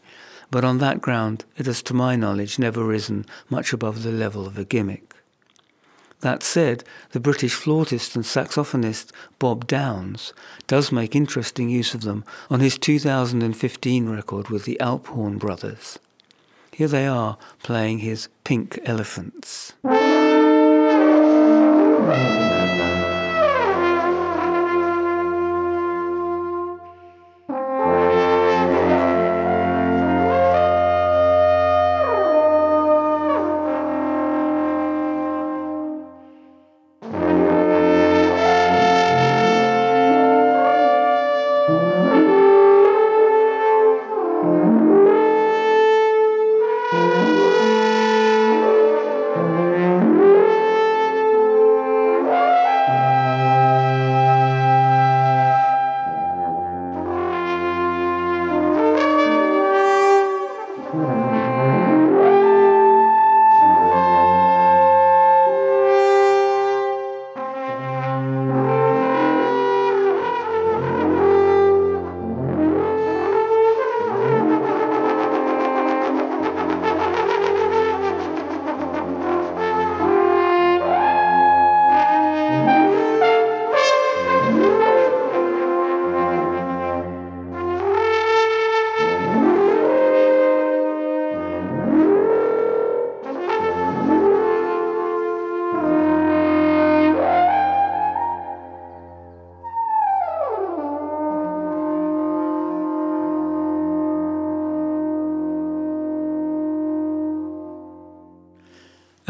but 0.50 0.64
on 0.64 0.78
that 0.78 1.02
ground 1.02 1.44
it 1.58 1.66
has, 1.66 1.82
to 1.82 1.92
my 1.92 2.16
knowledge, 2.16 2.58
never 2.58 2.82
risen 2.82 3.26
much 3.50 3.74
above 3.74 4.02
the 4.02 4.10
level 4.10 4.46
of 4.46 4.56
a 4.56 4.64
gimmick. 4.64 5.14
That 6.20 6.42
said, 6.42 6.82
the 7.10 7.20
British 7.20 7.52
flautist 7.52 8.16
and 8.16 8.24
saxophonist 8.24 9.12
Bob 9.38 9.66
Downes 9.66 10.32
does 10.66 10.90
make 10.90 11.14
interesting 11.14 11.68
use 11.68 11.92
of 11.92 12.04
them 12.04 12.24
on 12.48 12.60
his 12.60 12.78
2015 12.78 14.08
record 14.08 14.48
with 14.48 14.64
the 14.64 14.78
Alphorn 14.80 15.38
Brothers. 15.38 15.98
Here 16.72 16.88
they 16.88 17.06
are 17.06 17.36
playing 17.62 17.98
his 17.98 18.30
Pink 18.44 18.78
Elephants. 18.86 19.74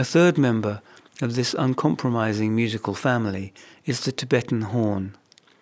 A 0.02 0.04
third 0.04 0.36
member 0.36 0.82
of 1.20 1.36
this 1.36 1.54
uncompromising 1.54 2.56
musical 2.56 2.92
family 2.92 3.54
is 3.86 4.00
the 4.00 4.10
Tibetan 4.10 4.62
horn, 4.62 5.14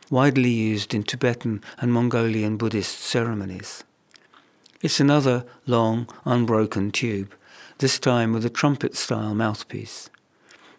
widely 0.09 0.49
used 0.49 0.95
in 0.95 1.03
Tibetan 1.03 1.63
and 1.77 1.93
Mongolian 1.93 2.57
Buddhist 2.57 3.01
ceremonies. 3.01 3.85
It's 4.81 4.99
another 4.99 5.45
long, 5.67 6.09
unbroken 6.25 6.91
tube, 6.91 7.35
this 7.81 7.99
time 7.99 8.33
with 8.33 8.47
a 8.47 8.49
trumpet 8.49 8.97
style 8.97 9.35
mouthpiece. 9.35 10.09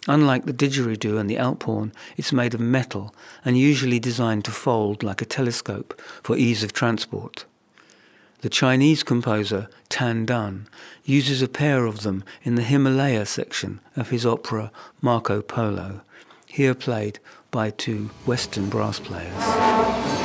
Unlike 0.08 0.46
the 0.46 0.54
didgeridoo 0.54 1.20
and 1.20 1.30
the 1.30 1.38
alphorn, 1.38 1.94
it's 2.18 2.34
made 2.34 2.56
of 2.56 2.62
metal 2.62 3.14
and 3.46 3.60
usually 3.60 4.00
designed 4.00 4.44
to 4.46 4.52
fold 4.52 5.04
like 5.04 5.22
a 5.22 5.34
telescope 5.38 6.02
for 6.24 6.36
ease 6.36 6.64
of 6.64 6.74
transport. 6.74 7.46
The 8.42 8.50
Chinese 8.50 9.04
composer 9.04 9.70
Tan 9.88 10.26
Dun 10.26 10.68
uses 11.06 11.44
a 11.44 11.48
pair 11.48 11.86
of 11.86 12.02
them 12.02 12.24
in 12.42 12.56
the 12.56 12.64
Himalaya 12.64 13.28
section 13.28 13.80
of 13.96 14.10
his 14.10 14.26
opera 14.26 14.72
Marco 15.00 15.44
Polo, 15.44 16.02
here 16.48 16.74
played 16.74 17.20
by 17.52 17.70
two 17.70 18.10
Western 18.26 18.68
brass 18.68 19.00
players. 19.00 20.21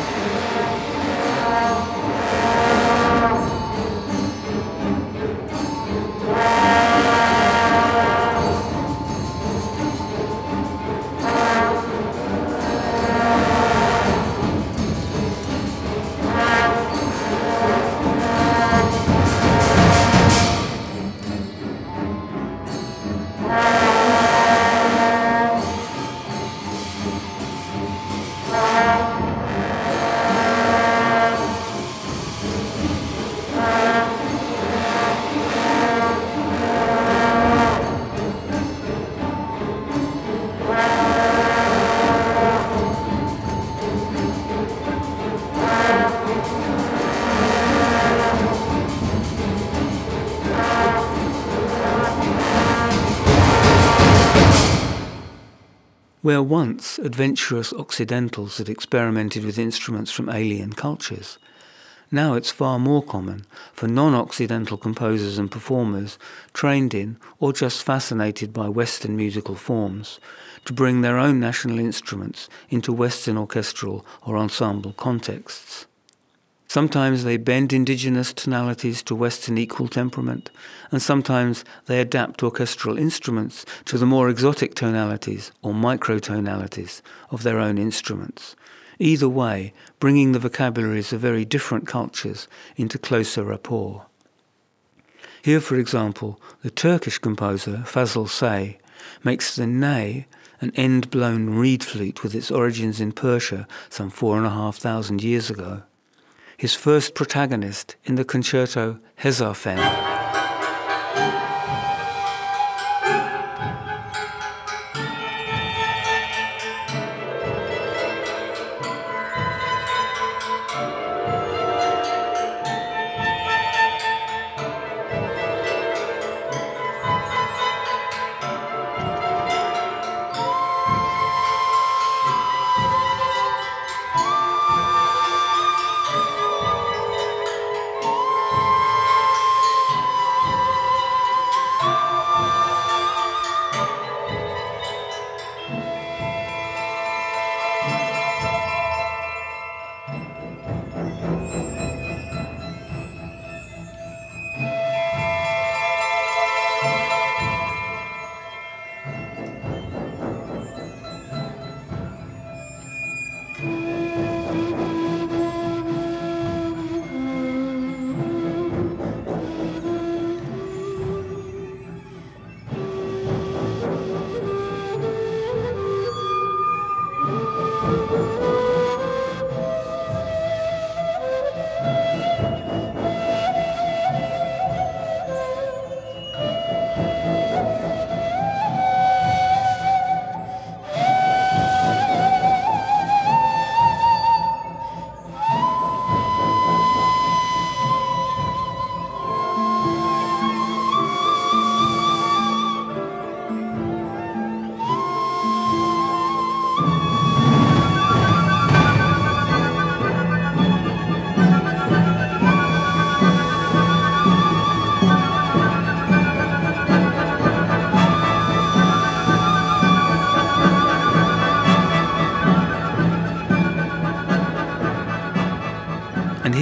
Once 56.56 56.98
adventurous 57.00 57.70
Occidentals 57.74 58.56
had 58.56 58.66
experimented 58.66 59.44
with 59.44 59.58
instruments 59.58 60.10
from 60.10 60.30
alien 60.30 60.72
cultures, 60.72 61.36
now 62.10 62.32
it's 62.32 62.50
far 62.50 62.78
more 62.78 63.02
common 63.02 63.44
for 63.74 63.86
non-Occidental 63.86 64.78
composers 64.78 65.36
and 65.36 65.50
performers 65.50 66.18
trained 66.54 66.94
in 66.94 67.18
or 67.40 67.52
just 67.52 67.82
fascinated 67.82 68.54
by 68.54 68.70
Western 68.70 69.14
musical 69.18 69.54
forms 69.54 70.18
to 70.64 70.72
bring 70.72 71.02
their 71.02 71.18
own 71.18 71.38
national 71.38 71.78
instruments 71.78 72.48
into 72.70 72.90
Western 72.90 73.36
orchestral 73.36 74.06
or 74.22 74.38
ensemble 74.38 74.94
contexts. 74.94 75.84
Sometimes 76.68 77.22
they 77.22 77.36
bend 77.36 77.72
indigenous 77.72 78.32
tonalities 78.32 79.02
to 79.04 79.14
Western 79.14 79.56
equal 79.56 79.86
temperament, 79.86 80.50
and 80.90 81.00
sometimes 81.00 81.64
they 81.86 82.00
adapt 82.00 82.42
orchestral 82.42 82.98
instruments 82.98 83.64
to 83.84 83.96
the 83.96 84.06
more 84.06 84.28
exotic 84.28 84.74
tonalities 84.74 85.52
or 85.62 85.72
microtonalities 85.72 87.02
of 87.30 87.44
their 87.44 87.60
own 87.60 87.78
instruments. 87.78 88.56
Either 88.98 89.28
way, 89.28 89.72
bringing 90.00 90.32
the 90.32 90.38
vocabularies 90.40 91.12
of 91.12 91.20
very 91.20 91.44
different 91.44 91.86
cultures 91.86 92.48
into 92.76 92.98
closer 92.98 93.44
rapport. 93.44 94.06
Here, 95.42 95.60
for 95.60 95.76
example, 95.76 96.40
the 96.62 96.70
Turkish 96.70 97.18
composer 97.18 97.84
Fazıl 97.86 98.28
Say 98.28 98.78
makes 99.22 99.54
the 99.54 99.66
ney 99.66 100.26
an 100.60 100.72
end-blown 100.74 101.50
reed 101.50 101.84
flute 101.84 102.24
with 102.24 102.34
its 102.34 102.50
origins 102.50 103.00
in 103.00 103.12
Persia 103.12 103.68
some 103.88 104.10
four 104.10 104.36
and 104.38 104.46
a 104.46 104.50
half 104.50 104.76
thousand 104.76 105.22
years 105.22 105.48
ago 105.50 105.82
his 106.56 106.74
first 106.74 107.14
protagonist 107.14 107.96
in 108.04 108.14
the 108.14 108.24
concerto 108.24 108.98
Hezarfen. 109.22 110.15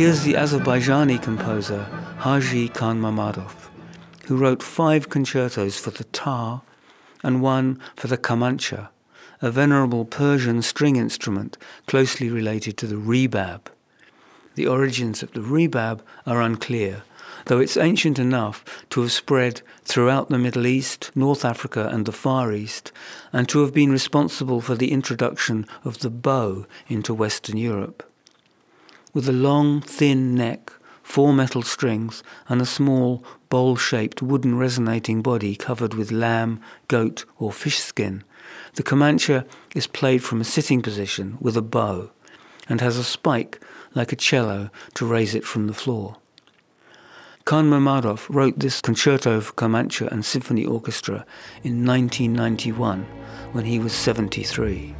Here's 0.04 0.22
the 0.22 0.34
Azerbaijani 0.34 1.22
composer 1.22 1.84
Haji 2.18 2.68
Khan 2.68 3.00
Mamadov, 3.00 3.70
who 4.26 4.36
wrote 4.36 4.62
five 4.62 5.08
concertos 5.08 5.80
for 5.80 5.92
the 5.92 6.04
tar 6.04 6.60
and 7.22 7.40
one 7.40 7.80
for 7.96 8.08
the 8.08 8.18
kamancha, 8.18 8.90
a 9.40 9.50
venerable 9.50 10.04
Persian 10.04 10.60
string 10.60 10.96
instrument 10.96 11.56
closely 11.86 12.28
related 12.28 12.76
to 12.76 12.86
the 12.86 12.96
rebab. 12.96 13.68
The 14.56 14.66
origins 14.66 15.22
of 15.22 15.32
the 15.32 15.40
rebab 15.40 16.00
are 16.26 16.42
unclear, 16.42 17.02
though 17.46 17.60
it's 17.60 17.78
ancient 17.78 18.18
enough 18.18 18.62
to 18.90 19.00
have 19.00 19.12
spread 19.12 19.62
throughout 19.84 20.28
the 20.28 20.36
Middle 20.36 20.66
East, 20.66 21.12
North 21.14 21.46
Africa, 21.46 21.88
and 21.90 22.04
the 22.04 22.12
Far 22.12 22.52
East, 22.52 22.92
and 23.32 23.48
to 23.48 23.60
have 23.60 23.72
been 23.72 23.90
responsible 23.90 24.60
for 24.60 24.74
the 24.74 24.92
introduction 24.92 25.66
of 25.82 26.00
the 26.00 26.10
bow 26.10 26.66
into 26.88 27.14
Western 27.14 27.56
Europe 27.56 28.02
with 29.14 29.28
a 29.28 29.32
long, 29.32 29.80
thin 29.80 30.34
neck, 30.34 30.72
four 31.02 31.32
metal 31.32 31.62
strings, 31.62 32.22
and 32.48 32.60
a 32.60 32.66
small, 32.66 33.24
bowl 33.48 33.76
shaped 33.76 34.20
wooden 34.20 34.58
resonating 34.58 35.22
body 35.22 35.54
covered 35.54 35.94
with 35.94 36.10
lamb, 36.10 36.60
goat, 36.88 37.24
or 37.38 37.52
fish 37.52 37.78
skin. 37.78 38.24
The 38.74 38.82
Kamancha 38.82 39.46
is 39.74 39.86
played 39.86 40.22
from 40.22 40.40
a 40.40 40.44
sitting 40.44 40.82
position 40.82 41.38
with 41.40 41.56
a 41.56 41.62
bow 41.62 42.10
and 42.68 42.80
has 42.80 42.96
a 42.96 43.04
spike 43.04 43.62
like 43.94 44.12
a 44.12 44.16
cello 44.16 44.70
to 44.94 45.06
raise 45.06 45.34
it 45.34 45.44
from 45.44 45.68
the 45.68 45.74
floor. 45.74 46.16
Khan 47.44 47.68
Mamadov 47.68 48.26
wrote 48.30 48.58
this 48.58 48.80
concerto 48.80 49.40
for 49.40 49.52
Kamancha 49.52 50.10
and 50.10 50.24
Symphony 50.24 50.64
Orchestra 50.64 51.26
in 51.62 51.86
1991 51.86 53.04
when 53.52 53.66
he 53.66 53.78
was 53.78 53.92
73. 53.92 54.96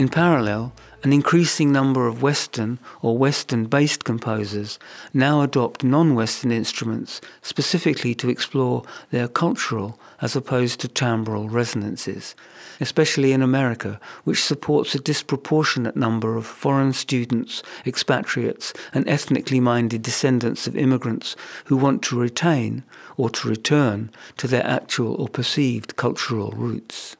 In 0.00 0.08
parallel, 0.08 0.72
an 1.02 1.12
increasing 1.12 1.72
number 1.72 2.06
of 2.06 2.22
Western 2.22 2.78
or 3.02 3.18
Western 3.18 3.66
based 3.66 4.02
composers 4.02 4.78
now 5.12 5.42
adopt 5.42 5.84
non 5.84 6.14
Western 6.14 6.50
instruments 6.50 7.20
specifically 7.42 8.14
to 8.14 8.30
explore 8.30 8.82
their 9.10 9.28
cultural 9.28 10.00
as 10.22 10.34
opposed 10.34 10.80
to 10.80 10.88
timbral 10.88 11.52
resonances, 11.52 12.34
especially 12.80 13.32
in 13.32 13.42
America, 13.42 14.00
which 14.24 14.42
supports 14.42 14.94
a 14.94 15.00
disproportionate 15.00 15.96
number 15.96 16.34
of 16.34 16.46
foreign 16.46 16.94
students, 16.94 17.62
expatriates, 17.84 18.72
and 18.94 19.06
ethnically 19.06 19.60
minded 19.60 20.00
descendants 20.00 20.66
of 20.66 20.78
immigrants 20.78 21.36
who 21.66 21.76
want 21.76 22.00
to 22.04 22.18
retain 22.18 22.82
or 23.18 23.28
to 23.28 23.50
return 23.50 24.10
to 24.38 24.48
their 24.48 24.66
actual 24.66 25.12
or 25.20 25.28
perceived 25.28 25.96
cultural 25.96 26.52
roots. 26.52 27.18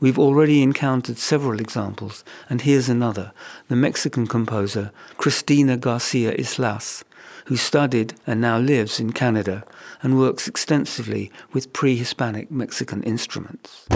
We've 0.00 0.18
already 0.18 0.62
encountered 0.62 1.18
several 1.18 1.58
examples, 1.58 2.22
and 2.48 2.60
here's 2.60 2.88
another 2.88 3.32
the 3.66 3.74
Mexican 3.74 4.28
composer 4.28 4.92
Cristina 5.16 5.76
Garcia 5.76 6.32
Islas, 6.38 7.04
who 7.46 7.56
studied 7.56 8.14
and 8.24 8.40
now 8.40 8.58
lives 8.58 9.00
in 9.00 9.12
Canada 9.12 9.64
and 10.00 10.16
works 10.16 10.46
extensively 10.46 11.32
with 11.52 11.72
pre 11.72 11.96
Hispanic 11.96 12.48
Mexican 12.48 13.02
instruments. 13.02 13.86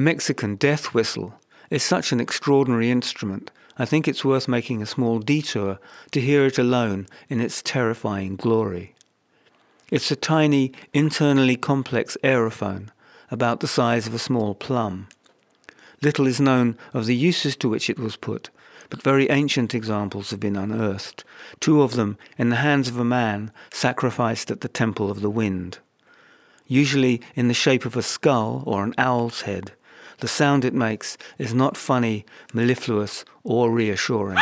Mexican 0.00 0.56
death 0.56 0.94
whistle 0.94 1.34
is 1.68 1.82
such 1.82 2.10
an 2.10 2.20
extraordinary 2.20 2.90
instrument, 2.90 3.50
I 3.76 3.84
think 3.84 4.08
it's 4.08 4.24
worth 4.24 4.48
making 4.48 4.80
a 4.80 4.86
small 4.86 5.18
detour 5.18 5.78
to 6.12 6.20
hear 6.22 6.46
it 6.46 6.58
alone 6.58 7.06
in 7.28 7.38
its 7.38 7.60
terrifying 7.60 8.36
glory. 8.36 8.94
It's 9.90 10.10
a 10.10 10.16
tiny, 10.16 10.72
internally 10.94 11.54
complex 11.54 12.16
aerophone, 12.24 12.88
about 13.30 13.60
the 13.60 13.68
size 13.68 14.06
of 14.06 14.14
a 14.14 14.18
small 14.18 14.54
plum. 14.54 15.08
Little 16.00 16.26
is 16.26 16.40
known 16.40 16.78
of 16.94 17.04
the 17.04 17.14
uses 17.14 17.54
to 17.56 17.68
which 17.68 17.90
it 17.90 17.98
was 17.98 18.16
put, 18.16 18.48
but 18.88 19.02
very 19.02 19.28
ancient 19.28 19.74
examples 19.74 20.30
have 20.30 20.40
been 20.40 20.56
unearthed, 20.56 21.24
two 21.60 21.82
of 21.82 21.96
them 21.96 22.16
in 22.38 22.48
the 22.48 22.56
hands 22.56 22.88
of 22.88 22.98
a 22.98 23.04
man 23.04 23.52
sacrificed 23.70 24.50
at 24.50 24.62
the 24.62 24.68
Temple 24.68 25.10
of 25.10 25.20
the 25.20 25.28
Wind. 25.28 25.78
Usually 26.66 27.20
in 27.34 27.48
the 27.48 27.54
shape 27.54 27.84
of 27.84 27.96
a 27.96 28.02
skull 28.02 28.62
or 28.66 28.82
an 28.82 28.94
owl's 28.96 29.42
head, 29.42 29.72
the 30.20 30.28
sound 30.28 30.64
it 30.64 30.74
makes 30.74 31.16
is 31.38 31.52
not 31.54 31.76
funny, 31.76 32.24
mellifluous, 32.52 33.24
or 33.42 33.70
reassuring. 33.70 34.38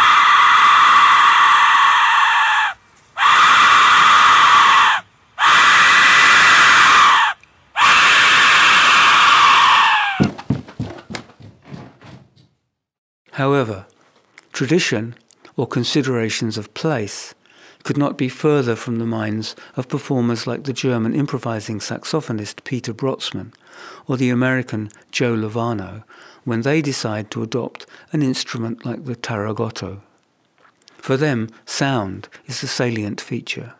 However, 13.32 13.86
tradition, 14.52 15.14
or 15.56 15.68
considerations 15.68 16.58
of 16.58 16.74
place, 16.74 17.34
could 17.88 17.96
not 17.96 18.18
be 18.18 18.28
further 18.28 18.76
from 18.76 18.98
the 18.98 19.06
minds 19.06 19.56
of 19.74 19.88
performers 19.88 20.46
like 20.46 20.64
the 20.64 20.74
German 20.74 21.14
improvising 21.14 21.78
saxophonist 21.78 22.62
Peter 22.62 22.92
Brötzmann 22.92 23.54
or 24.06 24.18
the 24.18 24.28
American 24.28 24.90
Joe 25.10 25.34
Lovano 25.34 26.04
when 26.44 26.60
they 26.60 26.82
decide 26.82 27.30
to 27.30 27.42
adopt 27.42 27.86
an 28.12 28.22
instrument 28.22 28.84
like 28.84 29.06
the 29.06 29.16
tárogató. 29.16 30.02
For 30.98 31.16
them, 31.16 31.48
sound 31.64 32.28
is 32.44 32.60
the 32.60 32.66
salient 32.66 33.22
feature. 33.22 33.72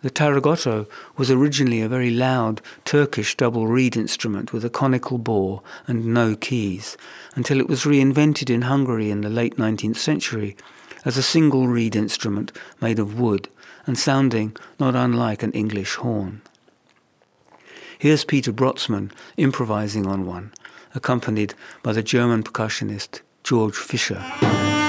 The 0.00 0.10
tárogató 0.10 0.88
was 1.18 1.30
originally 1.30 1.82
a 1.82 1.90
very 1.90 2.10
loud 2.10 2.62
Turkish 2.86 3.36
double 3.36 3.66
reed 3.66 3.98
instrument 3.98 4.54
with 4.54 4.64
a 4.64 4.70
conical 4.70 5.18
bore 5.18 5.60
and 5.86 6.06
no 6.06 6.36
keys, 6.36 6.96
until 7.34 7.60
it 7.60 7.68
was 7.68 7.84
reinvented 7.84 8.48
in 8.48 8.62
Hungary 8.62 9.10
in 9.10 9.20
the 9.20 9.28
late 9.28 9.58
19th 9.58 9.98
century 9.98 10.56
as 11.04 11.16
a 11.16 11.22
single 11.22 11.66
reed 11.66 11.96
instrument 11.96 12.52
made 12.80 12.98
of 12.98 13.18
wood 13.18 13.48
and 13.86 13.98
sounding 13.98 14.56
not 14.78 14.94
unlike 14.94 15.42
an 15.42 15.52
English 15.52 15.96
horn. 15.96 16.42
Here's 17.98 18.24
Peter 18.24 18.52
Brötzmann 18.52 19.10
improvising 19.36 20.06
on 20.06 20.26
one, 20.26 20.52
accompanied 20.94 21.54
by 21.82 21.92
the 21.92 22.02
German 22.02 22.42
percussionist 22.42 23.20
George 23.44 23.76
Fischer. 23.76 24.79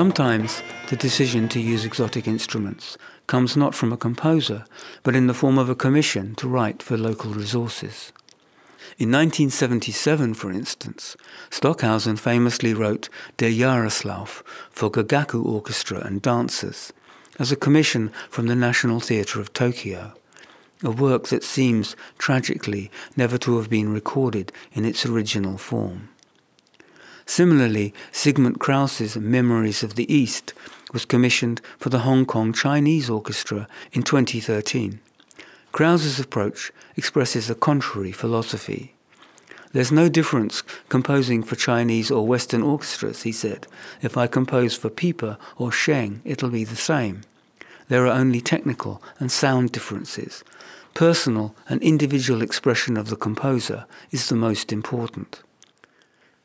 Sometimes 0.00 0.62
the 0.88 0.96
decision 0.96 1.46
to 1.50 1.60
use 1.60 1.84
exotic 1.84 2.26
instruments 2.26 2.96
comes 3.26 3.54
not 3.54 3.74
from 3.74 3.92
a 3.92 3.98
composer, 3.98 4.64
but 5.02 5.14
in 5.14 5.26
the 5.26 5.34
form 5.34 5.58
of 5.58 5.68
a 5.68 5.74
commission 5.74 6.34
to 6.36 6.48
write 6.48 6.82
for 6.82 6.96
local 6.96 7.32
resources. 7.34 8.10
In 8.96 9.12
1977, 9.12 10.32
for 10.32 10.50
instance, 10.50 11.18
Stockhausen 11.50 12.16
famously 12.16 12.72
wrote 12.72 13.10
Der 13.36 13.50
Jahreslauf 13.50 14.42
for 14.70 14.90
Gagaku 14.90 15.44
Orchestra 15.44 15.98
and 15.98 16.22
dancers 16.22 16.94
as 17.38 17.52
a 17.52 17.62
commission 17.64 18.10
from 18.30 18.46
the 18.46 18.56
National 18.56 19.00
Theatre 19.00 19.38
of 19.38 19.52
Tokyo, 19.52 20.14
a 20.82 20.90
work 20.90 21.28
that 21.28 21.44
seems, 21.44 21.94
tragically, 22.16 22.90
never 23.18 23.36
to 23.36 23.58
have 23.58 23.68
been 23.68 23.92
recorded 23.92 24.50
in 24.72 24.86
its 24.86 25.04
original 25.04 25.58
form. 25.58 26.09
Similarly, 27.30 27.94
Sigmund 28.10 28.58
Kraus's 28.58 29.16
Memories 29.16 29.84
of 29.84 29.94
the 29.94 30.12
East 30.12 30.52
was 30.92 31.04
commissioned 31.04 31.60
for 31.78 31.88
the 31.88 32.00
Hong 32.00 32.26
Kong 32.26 32.52
Chinese 32.52 33.08
Orchestra 33.08 33.68
in 33.92 34.02
2013. 34.02 34.98
Kraus's 35.70 36.18
approach 36.18 36.72
expresses 36.96 37.48
a 37.48 37.54
contrary 37.54 38.10
philosophy. 38.10 38.94
There's 39.72 39.92
no 39.92 40.08
difference 40.08 40.64
composing 40.88 41.44
for 41.44 41.54
Chinese 41.54 42.10
or 42.10 42.26
Western 42.26 42.62
orchestras, 42.62 43.22
he 43.22 43.30
said. 43.30 43.68
If 44.02 44.16
I 44.16 44.26
compose 44.26 44.76
for 44.76 44.90
pipa 44.90 45.38
or 45.56 45.70
Sheng, 45.70 46.22
it'll 46.24 46.50
be 46.50 46.64
the 46.64 46.74
same. 46.74 47.20
There 47.86 48.08
are 48.08 48.18
only 48.18 48.40
technical 48.40 49.00
and 49.20 49.30
sound 49.30 49.70
differences. 49.70 50.42
Personal 50.94 51.54
and 51.68 51.80
individual 51.80 52.42
expression 52.42 52.96
of 52.96 53.08
the 53.08 53.14
composer 53.14 53.86
is 54.10 54.28
the 54.28 54.34
most 54.34 54.72
important. 54.72 55.44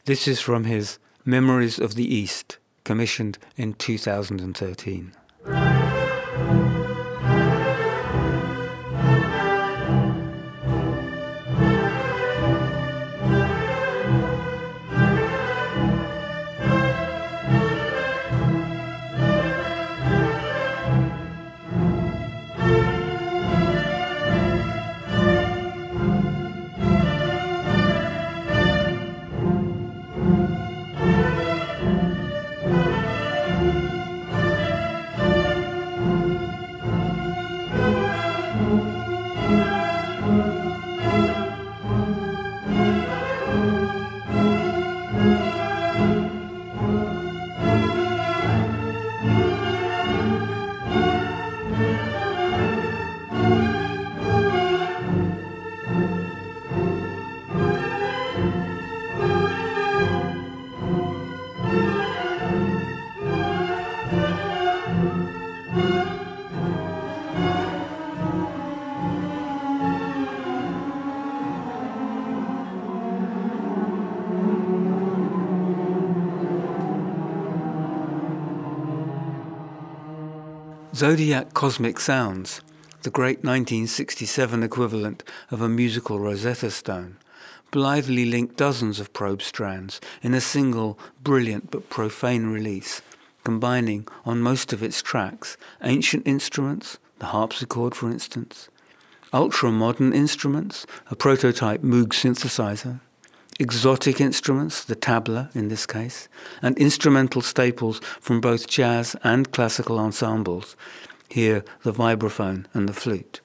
This 0.06 0.28
is 0.28 0.40
from 0.40 0.66
his 0.66 1.00
Memories 1.26 1.80
of 1.80 1.96
the 1.96 2.06
East, 2.06 2.60
commissioned 2.84 3.40
in 3.58 3.74
2013. 3.74 5.14
Cosmic 81.56 82.02
Sounds, 82.02 82.60
the 83.04 83.10
great 83.10 83.38
1967 83.38 84.62
equivalent 84.62 85.24
of 85.50 85.62
a 85.62 85.70
musical 85.70 86.20
Rosetta 86.20 86.70
Stone, 86.70 87.16
blithely 87.72 88.26
linked 88.26 88.58
dozens 88.58 89.00
of 89.00 89.14
probe 89.14 89.42
strands 89.42 90.02
in 90.22 90.34
a 90.34 90.42
single 90.42 91.00
brilliant 91.24 91.72
but 91.72 91.90
profane 91.90 92.48
release, 92.48 93.02
combining 93.46 94.06
on 94.26 94.42
most 94.42 94.74
of 94.74 94.84
its 94.84 95.02
tracks 95.02 95.56
ancient 95.82 96.28
instruments, 96.28 97.00
the 97.20 97.28
harpsichord 97.28 97.96
for 97.96 98.12
instance, 98.12 98.68
ultra 99.32 99.72
modern 99.72 100.12
instruments, 100.12 100.86
a 101.10 101.16
prototype 101.16 101.82
Moog 101.82 102.10
synthesizer, 102.10 103.00
exotic 103.62 104.20
instruments, 104.20 104.84
the 104.84 104.96
tabla 104.96 105.56
in 105.56 105.70
this 105.70 105.86
case, 105.86 106.28
and 106.62 106.78
instrumental 106.78 107.42
staples 107.42 108.02
from 108.20 108.42
both 108.42 108.68
jazz 108.68 109.16
and 109.24 109.54
classical 109.54 109.98
ensembles, 109.98 110.76
here 111.30 111.64
the 111.84 111.94
vibraphone 111.94 112.66
and 112.74 112.88
the 112.88 112.94
flute. 112.94 113.42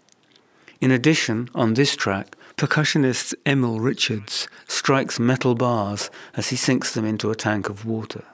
In 0.80 0.90
addition, 0.90 1.48
on 1.54 1.74
this 1.74 1.94
track, 1.94 2.36
percussionist 2.56 3.34
Emil 3.46 3.80
Richards 3.80 4.48
strikes 4.66 5.18
metal 5.18 5.54
bars 5.54 6.10
as 6.36 6.48
he 6.48 6.56
sinks 6.56 6.94
them 6.94 7.04
into 7.04 7.30
a 7.30 7.36
tank 7.36 7.68
of 7.68 7.84
water. 7.84 8.24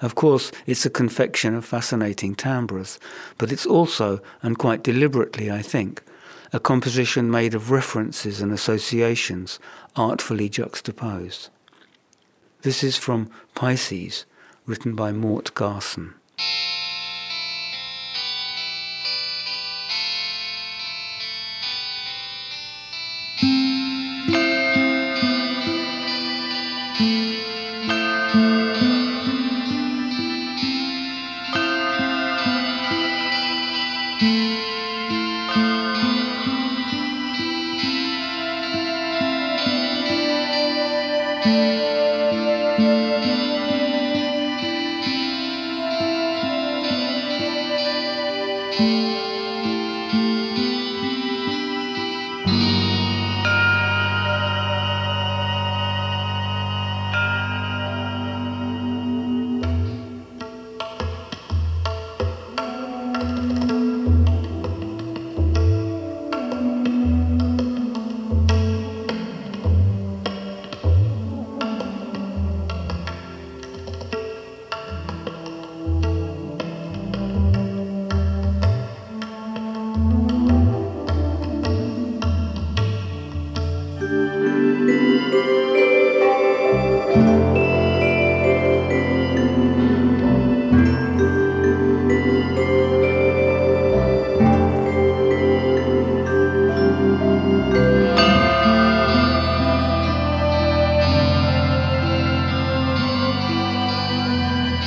Of 0.00 0.14
course, 0.14 0.52
it's 0.66 0.84
a 0.84 0.90
confection 0.90 1.54
of 1.54 1.64
fascinating 1.64 2.34
timbres, 2.34 2.98
but 3.38 3.52
it's 3.52 3.66
also, 3.66 4.20
and 4.42 4.58
quite 4.58 4.82
deliberately, 4.82 5.50
I 5.50 5.62
think, 5.62 6.02
a 6.52 6.60
composition 6.60 7.30
made 7.30 7.54
of 7.54 7.70
references 7.70 8.40
and 8.40 8.52
associations 8.52 9.58
artfully 9.96 10.48
juxtaposed. 10.48 11.48
This 12.62 12.84
is 12.84 12.96
from 12.96 13.30
Pisces, 13.54 14.24
written 14.66 14.94
by 14.94 15.12
Mort 15.12 15.52
Garson. 15.54 16.14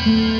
Mm-hmm. 0.07 0.36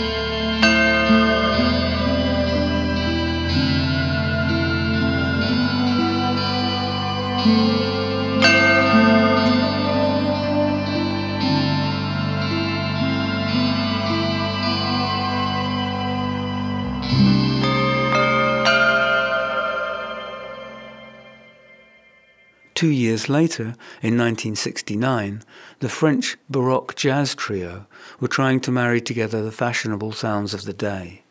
Years 23.18 23.30
later, 23.30 23.74
in 24.04 24.16
1969, 24.16 25.42
the 25.80 25.90
French 25.90 26.38
Baroque 26.52 26.96
jazz 26.96 27.34
trio 27.34 27.88
were 28.20 28.28
trying 28.28 28.60
to 28.60 28.72
marry 28.72 29.02
together 29.02 29.42
the 29.42 29.52
fashionable 29.52 30.12
sounds 30.12 30.54
of 30.54 30.66
the 30.66 30.74
day. 30.74 31.24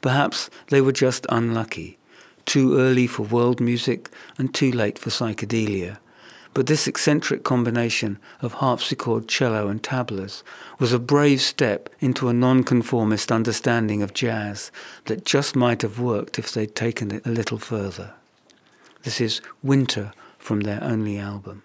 Perhaps 0.00 0.48
they 0.68 0.80
were 0.80 0.92
just 0.92 1.26
unlucky, 1.28 1.98
too 2.46 2.78
early 2.78 3.08
for 3.08 3.24
world 3.24 3.58
music 3.58 4.10
and 4.38 4.54
too 4.54 4.70
late 4.70 4.96
for 4.96 5.10
psychedelia. 5.10 5.98
But 6.54 6.68
this 6.68 6.86
eccentric 6.86 7.42
combination 7.42 8.20
of 8.40 8.52
harpsichord, 8.62 9.26
cello, 9.26 9.66
and 9.66 9.82
tablas 9.82 10.44
was 10.78 10.92
a 10.92 11.00
brave 11.00 11.40
step 11.40 11.88
into 11.98 12.28
a 12.28 12.32
nonconformist 12.32 13.32
understanding 13.32 14.04
of 14.04 14.14
jazz 14.14 14.70
that 15.06 15.24
just 15.24 15.56
might 15.56 15.82
have 15.82 15.98
worked 15.98 16.38
if 16.38 16.52
they'd 16.52 16.76
taken 16.76 17.10
it 17.10 17.26
a 17.26 17.30
little 17.30 17.58
further. 17.58 18.12
This 19.02 19.20
is 19.20 19.40
Winter 19.64 20.12
from 20.48 20.62
their 20.62 20.82
only 20.82 21.18
album. 21.18 21.62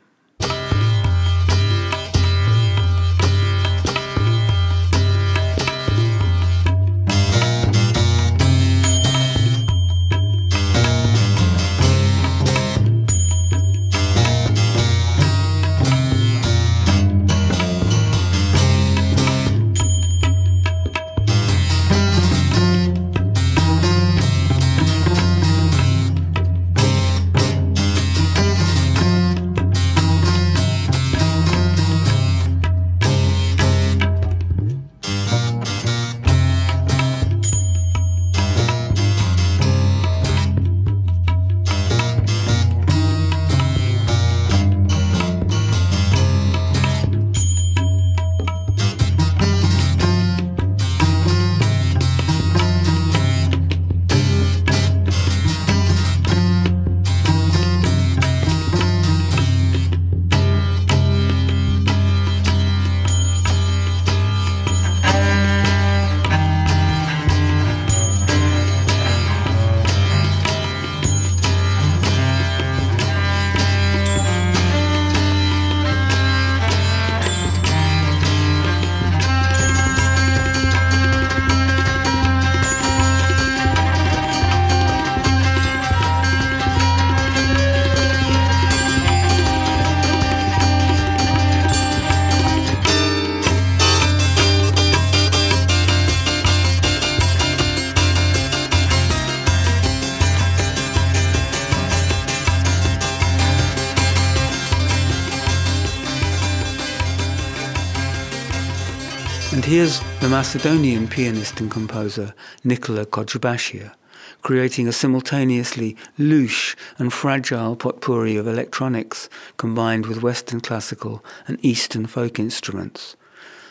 Here's 109.74 110.02
the 110.22 110.30
Macedonian 110.30 111.08
pianist 111.08 111.60
and 111.60 111.72
composer 111.72 112.36
Nikola 112.64 113.08
Kodjabashia, 113.08 113.96
creating 114.44 114.88
a 114.88 114.92
simultaneously 114.92 115.98
louche 116.20 116.76
and 117.00 117.12
fragile 117.12 117.76
potpourri 117.76 118.36
of 118.36 118.46
electronics 118.46 119.30
combined 119.58 120.06
with 120.06 120.22
Western 120.22 120.62
classical 120.62 121.26
and 121.48 121.58
Eastern 121.66 122.06
folk 122.06 122.38
instruments, 122.38 123.16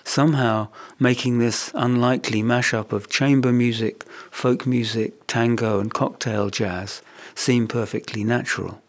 somehow 0.03 0.67
making 0.99 1.39
this 1.39 1.71
unlikely 1.73 2.43
mashup 2.43 2.91
of 2.91 3.09
chamber 3.09 3.53
music, 3.53 4.03
folk 4.29 4.67
music, 4.67 5.29
tango, 5.29 5.79
and 5.79 5.95
cocktail 5.95 6.51
jazz 6.51 7.01
seem 7.37 7.69
perfectly 7.69 8.25
natural. 8.25 8.83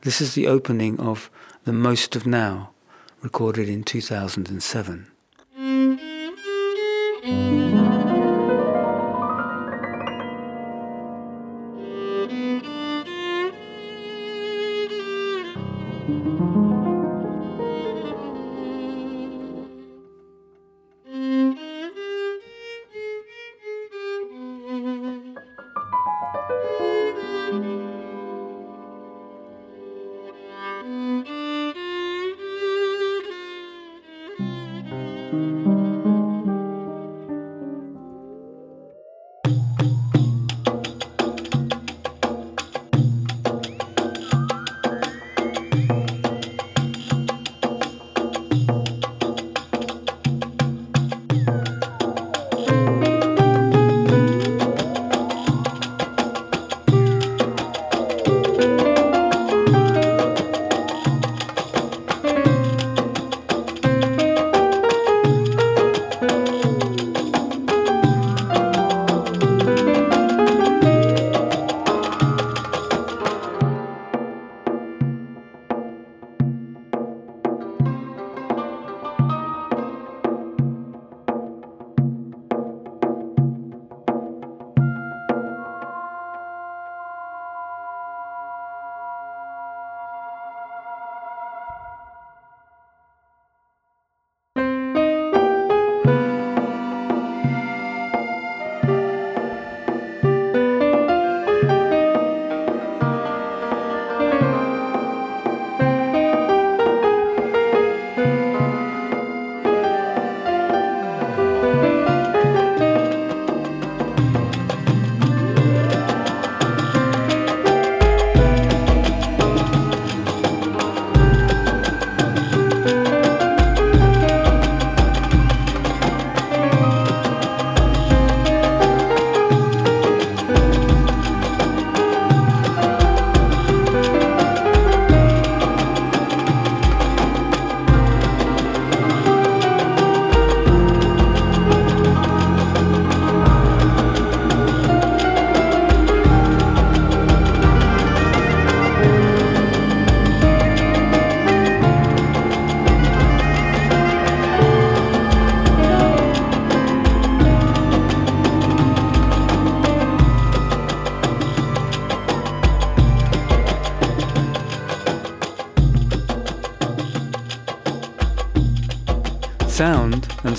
This 0.00 0.22
is 0.22 0.32
the 0.32 0.46
opening 0.46 0.98
of 0.98 1.28
The 1.64 1.74
Most 1.74 2.16
of 2.16 2.26
Now, 2.26 2.70
recorded 3.20 3.68
in 3.68 3.84
2007. 3.84 5.08
Sound, 7.26 7.65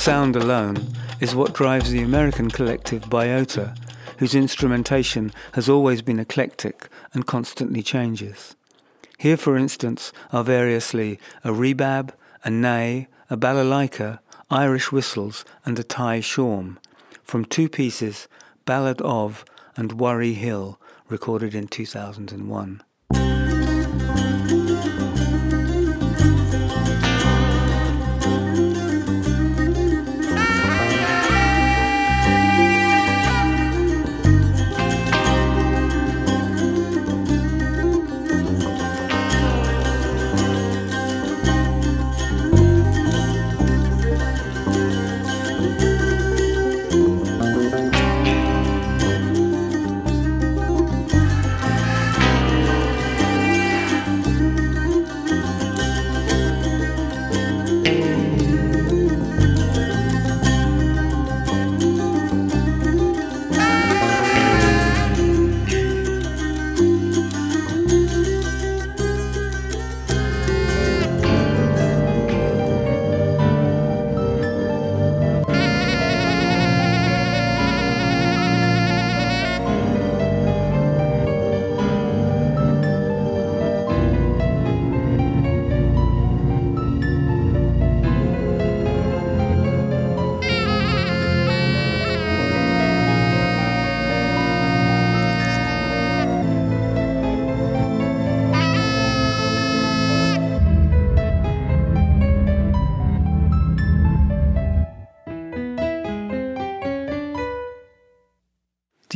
sound 0.08 0.38
alone, 0.38 0.78
is 1.20 1.36
what 1.36 1.53
drives 1.53 1.91
the 1.91 2.01
American 2.01 2.49
collective 2.49 3.03
Biota, 3.10 3.78
whose 4.20 4.34
instrumentation 4.34 5.34
has 5.51 5.68
always 5.68 6.01
been 6.01 6.18
eclectic 6.18 6.88
and 7.14 7.28
constantly 7.28 7.84
changes. 7.84 8.55
Here, 9.18 9.36
for 9.36 9.58
instance, 9.58 10.14
are 10.32 10.45
variously 10.45 11.20
a 11.43 11.51
rebab, 11.51 12.12
a 12.45 12.49
ney, 12.49 13.10
a 13.30 13.36
balalaika, 13.36 14.20
Irish 14.49 14.93
whistles, 14.93 15.43
and 15.66 15.78
a 15.78 15.84
Thai 15.84 16.22
shawm, 16.22 16.78
from 17.22 17.43
two 17.43 17.68
pieces, 17.68 18.30
Ballad 18.64 19.01
of 19.01 19.43
and 19.76 19.99
Worry 19.99 20.36
Hill, 20.36 20.80
recorded 21.10 21.53
in 21.53 21.68
2001. 21.68 22.82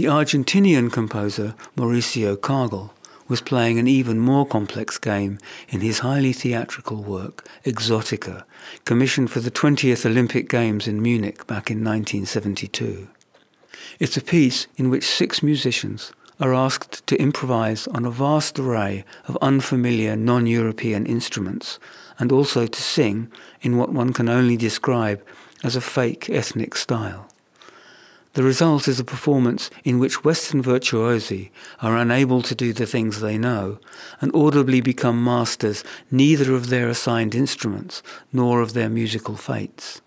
The 0.01 0.07
Argentinian 0.07 0.91
composer 0.91 1.53
Mauricio 1.77 2.35
Kagel 2.35 2.89
was 3.27 3.39
playing 3.39 3.77
an 3.77 3.87
even 3.87 4.17
more 4.17 4.47
complex 4.47 4.97
game 4.97 5.37
in 5.69 5.81
his 5.81 5.99
highly 5.99 6.33
theatrical 6.33 7.03
work, 7.03 7.47
Exotica, 7.65 8.43
commissioned 8.83 9.29
for 9.29 9.41
the 9.41 9.51
20th 9.51 10.03
Olympic 10.03 10.49
Games 10.49 10.87
in 10.87 11.03
Munich 11.03 11.45
back 11.45 11.69
in 11.69 11.83
1972. 11.83 13.09
It's 13.99 14.17
a 14.17 14.23
piece 14.23 14.65
in 14.75 14.89
which 14.89 15.05
six 15.05 15.43
musicians 15.43 16.11
are 16.39 16.55
asked 16.55 17.05
to 17.05 17.21
improvise 17.21 17.85
on 17.89 18.03
a 18.03 18.09
vast 18.09 18.57
array 18.57 19.05
of 19.27 19.37
unfamiliar 19.39 20.15
non-European 20.15 21.05
instruments 21.05 21.77
and 22.17 22.31
also 22.31 22.65
to 22.65 22.81
sing 22.81 23.31
in 23.61 23.77
what 23.77 23.93
one 23.93 24.13
can 24.13 24.29
only 24.29 24.57
describe 24.57 25.23
as 25.63 25.75
a 25.75 25.79
fake 25.79 26.27
ethnic 26.27 26.75
style. 26.75 27.30
The 28.33 28.43
result 28.43 28.87
is 28.87 28.97
a 28.97 29.03
performance 29.03 29.69
in 29.83 29.99
which 29.99 30.23
Western 30.23 30.63
virtuosi 30.63 31.49
are 31.81 31.97
unable 31.97 32.41
to 32.43 32.55
do 32.55 32.71
the 32.71 32.85
things 32.85 33.19
they 33.19 33.37
know 33.37 33.79
and 34.21 34.33
audibly 34.33 34.79
become 34.79 35.21
masters 35.21 35.83
neither 36.09 36.53
of 36.53 36.69
their 36.69 36.87
assigned 36.87 37.35
instruments 37.35 38.01
nor 38.31 38.61
of 38.61 38.71
their 38.71 38.89
musical 38.89 39.35
fates. 39.35 39.99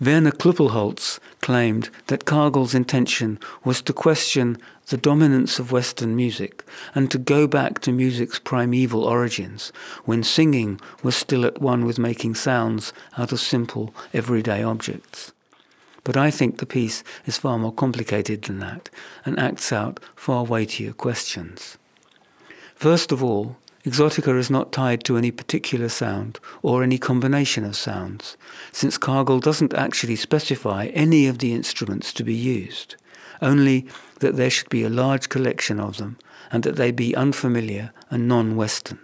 Werner 0.00 0.32
Klüppelholz 0.32 1.20
claimed 1.40 1.90
that 2.08 2.26
Kagel's 2.26 2.74
intention 2.74 3.38
was 3.62 3.80
to 3.82 3.92
question 3.92 4.58
the 4.88 4.96
dominance 4.96 5.60
of 5.60 5.70
Western 5.70 6.16
music 6.16 6.64
and 6.92 7.08
to 7.12 7.18
go 7.18 7.46
back 7.46 7.78
to 7.82 7.92
music's 7.92 8.40
primeval 8.40 9.04
origins, 9.04 9.70
when 10.04 10.24
singing 10.24 10.80
was 11.04 11.14
still 11.14 11.46
at 11.46 11.60
one 11.60 11.84
with 11.84 12.00
making 12.00 12.34
sounds 12.34 12.92
out 13.16 13.30
of 13.30 13.38
simple, 13.38 13.94
everyday 14.12 14.64
objects. 14.64 15.33
But 16.04 16.16
I 16.16 16.30
think 16.30 16.58
the 16.58 16.66
piece 16.66 17.02
is 17.24 17.38
far 17.38 17.58
more 17.58 17.72
complicated 17.72 18.42
than 18.42 18.58
that 18.60 18.90
and 19.24 19.38
acts 19.38 19.72
out 19.72 20.00
far 20.14 20.44
weightier 20.44 20.92
questions. 20.92 21.78
First 22.74 23.10
of 23.10 23.24
all, 23.24 23.56
Exotica 23.84 24.38
is 24.38 24.50
not 24.50 24.72
tied 24.72 25.04
to 25.04 25.16
any 25.16 25.30
particular 25.30 25.88
sound 25.88 26.38
or 26.62 26.82
any 26.82 26.98
combination 26.98 27.64
of 27.64 27.76
sounds, 27.76 28.36
since 28.72 28.96
Kagel 28.98 29.40
doesn't 29.40 29.74
actually 29.74 30.16
specify 30.16 30.86
any 30.86 31.26
of 31.26 31.38
the 31.38 31.52
instruments 31.52 32.12
to 32.14 32.24
be 32.24 32.34
used, 32.34 32.96
only 33.42 33.86
that 34.20 34.36
there 34.36 34.50
should 34.50 34.70
be 34.70 34.84
a 34.84 34.88
large 34.90 35.28
collection 35.28 35.80
of 35.80 35.98
them 35.98 36.16
and 36.50 36.62
that 36.62 36.76
they 36.76 36.92
be 36.92 37.14
unfamiliar 37.16 37.92
and 38.10 38.28
non-Western 38.28 38.98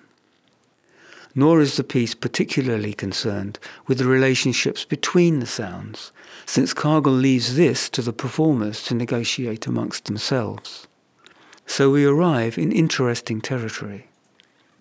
nor 1.34 1.60
is 1.60 1.76
the 1.76 1.84
piece 1.84 2.14
particularly 2.14 2.92
concerned 2.92 3.58
with 3.86 3.98
the 3.98 4.06
relationships 4.06 4.84
between 4.84 5.40
the 5.40 5.46
sounds, 5.46 6.12
since 6.50 6.74
Kagel 6.74 7.16
leaves 7.16 7.54
this 7.54 7.88
to 7.88 8.02
the 8.02 8.12
performers 8.12 8.82
to 8.82 8.92
negotiate 8.92 9.68
amongst 9.68 10.06
themselves. 10.06 10.88
So 11.64 11.92
we 11.92 12.04
arrive 12.04 12.58
in 12.58 12.72
interesting 12.72 13.40
territory. 13.40 14.08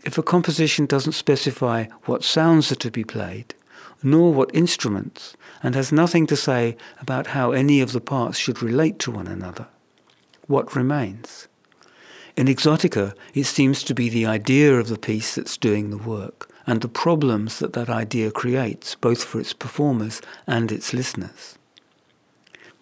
If 0.04 0.18
a 0.18 0.24
composition 0.24 0.88
doesn't 0.88 1.12
specify 1.12 1.86
what 2.06 2.24
sounds 2.24 2.72
are 2.72 2.82
to 2.84 2.90
be 2.90 3.04
played, 3.04 3.54
nor 4.02 4.34
what 4.34 4.50
instruments, 4.56 5.38
and 5.62 5.76
has 5.76 5.92
nothing 5.92 6.26
to 6.26 6.36
say 6.36 6.76
about 7.00 7.28
how 7.28 7.52
any 7.52 7.82
of 7.82 7.92
the 7.92 8.02
parts 8.02 8.40
should 8.40 8.64
relate 8.64 8.98
to 9.02 9.12
one 9.12 9.28
another, 9.28 9.68
what 10.48 10.76
remains? 10.76 11.48
In 12.36 12.48
Exotica, 12.48 13.14
it 13.36 13.44
seems 13.44 13.84
to 13.84 13.94
be 13.94 14.10
the 14.10 14.26
idea 14.26 14.74
of 14.80 14.88
the 14.88 14.98
piece 14.98 15.36
that's 15.36 15.56
doing 15.56 15.92
the 15.92 15.98
work, 15.98 16.52
and 16.66 16.82
the 16.82 16.88
problems 16.88 17.60
that 17.60 17.74
that 17.74 17.92
idea 17.92 18.32
creates, 18.32 18.96
both 18.96 19.24
for 19.24 19.40
its 19.40 19.54
performers 19.54 20.20
and 20.48 20.72
its 20.72 20.94
listeners. 20.94 21.59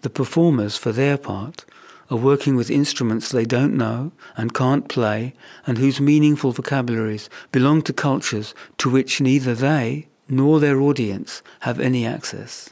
The 0.08 0.14
performers, 0.24 0.78
for 0.78 0.94
their 0.94 1.18
part, 1.18 1.66
are 2.10 2.16
working 2.16 2.56
with 2.56 2.72
instruments 2.72 3.28
they 3.28 3.44
don't 3.44 3.76
know 3.76 4.14
and 4.38 4.54
can't 4.54 4.88
play, 4.88 5.34
and 5.66 5.78
whose 5.78 6.00
meaningful 6.00 6.54
vocabularies 6.54 7.30
belong 7.52 7.82
to 7.82 7.92
cultures 7.92 8.56
to 8.78 8.90
which 8.90 9.20
neither 9.20 9.54
they 9.54 10.08
nor 10.30 10.62
their 10.62 10.80
audience 10.80 11.42
have 11.60 11.82
any 11.82 12.06
access. 12.06 12.70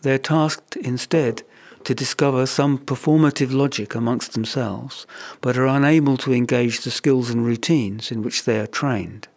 They're 0.00 0.16
tasked 0.16 0.76
instead 0.76 1.42
to 1.84 1.94
discover 1.94 2.46
some 2.46 2.78
performative 2.78 3.52
logic 3.52 3.94
amongst 3.94 4.32
themselves, 4.32 5.06
but 5.42 5.58
are 5.58 5.66
unable 5.66 6.16
to 6.16 6.32
engage 6.32 6.80
the 6.80 6.90
skills 6.90 7.28
and 7.28 7.44
routines 7.44 8.10
in 8.10 8.22
which 8.22 8.44
they 8.44 8.58
are 8.58 8.66
trained. 8.66 9.28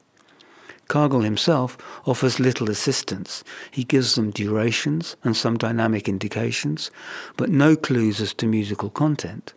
Kagel 0.91 1.23
himself 1.23 1.77
offers 2.05 2.37
little 2.37 2.69
assistance. 2.69 3.45
He 3.71 3.85
gives 3.85 4.15
them 4.15 4.29
durations 4.29 5.15
and 5.23 5.37
some 5.37 5.57
dynamic 5.57 6.09
indications, 6.09 6.91
but 7.37 7.49
no 7.49 7.77
clues 7.77 8.19
as 8.19 8.33
to 8.35 8.45
musical 8.45 8.89
content. 8.89 9.53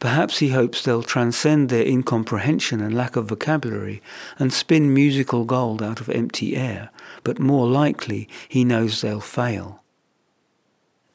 Perhaps 0.00 0.40
he 0.40 0.50
hopes 0.50 0.82
they'll 0.82 1.02
transcend 1.02 1.70
their 1.70 1.86
incomprehension 1.86 2.82
and 2.82 2.94
lack 2.94 3.16
of 3.16 3.28
vocabulary 3.28 4.02
and 4.38 4.52
spin 4.52 4.92
musical 4.92 5.46
gold 5.46 5.82
out 5.82 5.98
of 5.98 6.10
empty 6.10 6.56
air, 6.56 6.90
but 7.22 7.38
more 7.38 7.66
likely 7.66 8.28
he 8.46 8.64
knows 8.64 9.00
they'll 9.00 9.20
fail. 9.20 9.80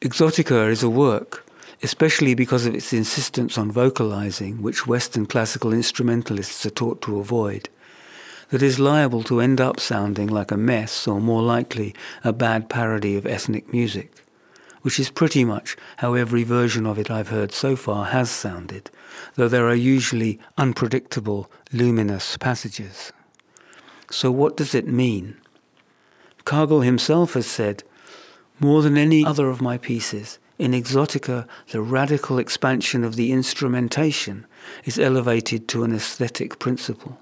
Exotica 0.00 0.68
is 0.68 0.82
a 0.82 0.90
work, 0.90 1.46
especially 1.84 2.34
because 2.34 2.66
of 2.66 2.74
its 2.74 2.92
insistence 2.92 3.56
on 3.56 3.70
vocalizing, 3.70 4.60
which 4.60 4.88
Western 4.88 5.24
classical 5.24 5.72
instrumentalists 5.72 6.66
are 6.66 6.70
taught 6.70 7.00
to 7.02 7.20
avoid, 7.20 7.68
that 8.50 8.62
is 8.62 8.78
liable 8.78 9.22
to 9.22 9.40
end 9.40 9.60
up 9.60 9.80
sounding 9.80 10.28
like 10.28 10.50
a 10.50 10.56
mess 10.56 11.06
or 11.06 11.20
more 11.20 11.42
likely 11.42 11.94
a 12.22 12.32
bad 12.32 12.68
parody 12.68 13.16
of 13.16 13.26
ethnic 13.26 13.72
music, 13.72 14.24
which 14.82 14.98
is 14.98 15.08
pretty 15.08 15.44
much 15.44 15.76
how 15.98 16.14
every 16.14 16.42
version 16.42 16.84
of 16.84 16.98
it 16.98 17.10
I've 17.10 17.28
heard 17.28 17.52
so 17.52 17.76
far 17.76 18.06
has 18.06 18.30
sounded, 18.30 18.90
though 19.36 19.48
there 19.48 19.68
are 19.68 19.74
usually 19.74 20.40
unpredictable, 20.58 21.50
luminous 21.72 22.36
passages. 22.36 23.12
So 24.10 24.32
what 24.32 24.56
does 24.56 24.74
it 24.74 24.88
mean? 24.88 25.36
Kagel 26.44 26.84
himself 26.84 27.34
has 27.34 27.46
said 27.46 27.84
More 28.58 28.82
than 28.82 28.96
any 28.96 29.24
other 29.24 29.48
of 29.48 29.62
my 29.62 29.78
pieces, 29.78 30.40
in 30.58 30.72
Exotica, 30.72 31.46
the 31.70 31.80
radical 31.80 32.38
expansion 32.38 33.04
of 33.04 33.14
the 33.14 33.30
instrumentation 33.30 34.46
is 34.84 34.98
elevated 34.98 35.68
to 35.68 35.84
an 35.84 35.94
aesthetic 35.94 36.58
principle. 36.58 37.19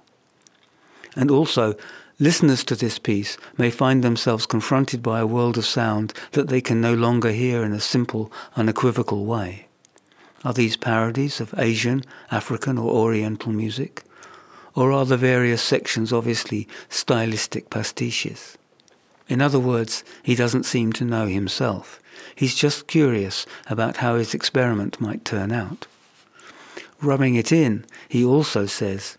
And 1.18 1.32
also, 1.32 1.74
listeners 2.20 2.62
to 2.62 2.76
this 2.76 3.00
piece 3.00 3.36
may 3.56 3.72
find 3.72 4.04
themselves 4.04 4.46
confronted 4.46 5.02
by 5.02 5.18
a 5.18 5.26
world 5.26 5.58
of 5.58 5.66
sound 5.66 6.14
that 6.30 6.46
they 6.46 6.60
can 6.60 6.80
no 6.80 6.94
longer 6.94 7.32
hear 7.32 7.64
in 7.64 7.72
a 7.72 7.80
simple, 7.80 8.30
unequivocal 8.54 9.26
way. 9.26 9.66
Are 10.44 10.52
these 10.52 10.76
parodies 10.76 11.40
of 11.40 11.58
Asian, 11.58 12.04
African, 12.30 12.78
or 12.78 12.92
Oriental 12.92 13.50
music? 13.50 14.04
Or 14.76 14.92
are 14.92 15.04
the 15.04 15.16
various 15.16 15.60
sections 15.60 16.12
obviously 16.12 16.68
stylistic 16.88 17.68
pastiches? 17.68 18.56
In 19.26 19.42
other 19.42 19.58
words, 19.58 20.04
he 20.22 20.36
doesn't 20.36 20.66
seem 20.66 20.92
to 20.92 21.04
know 21.04 21.26
himself. 21.26 22.00
He's 22.36 22.54
just 22.54 22.86
curious 22.86 23.44
about 23.66 23.96
how 23.96 24.14
his 24.14 24.34
experiment 24.34 25.00
might 25.00 25.24
turn 25.24 25.50
out. 25.50 25.88
Rubbing 27.02 27.34
it 27.34 27.50
in, 27.50 27.84
he 28.08 28.24
also 28.24 28.66
says, 28.66 29.18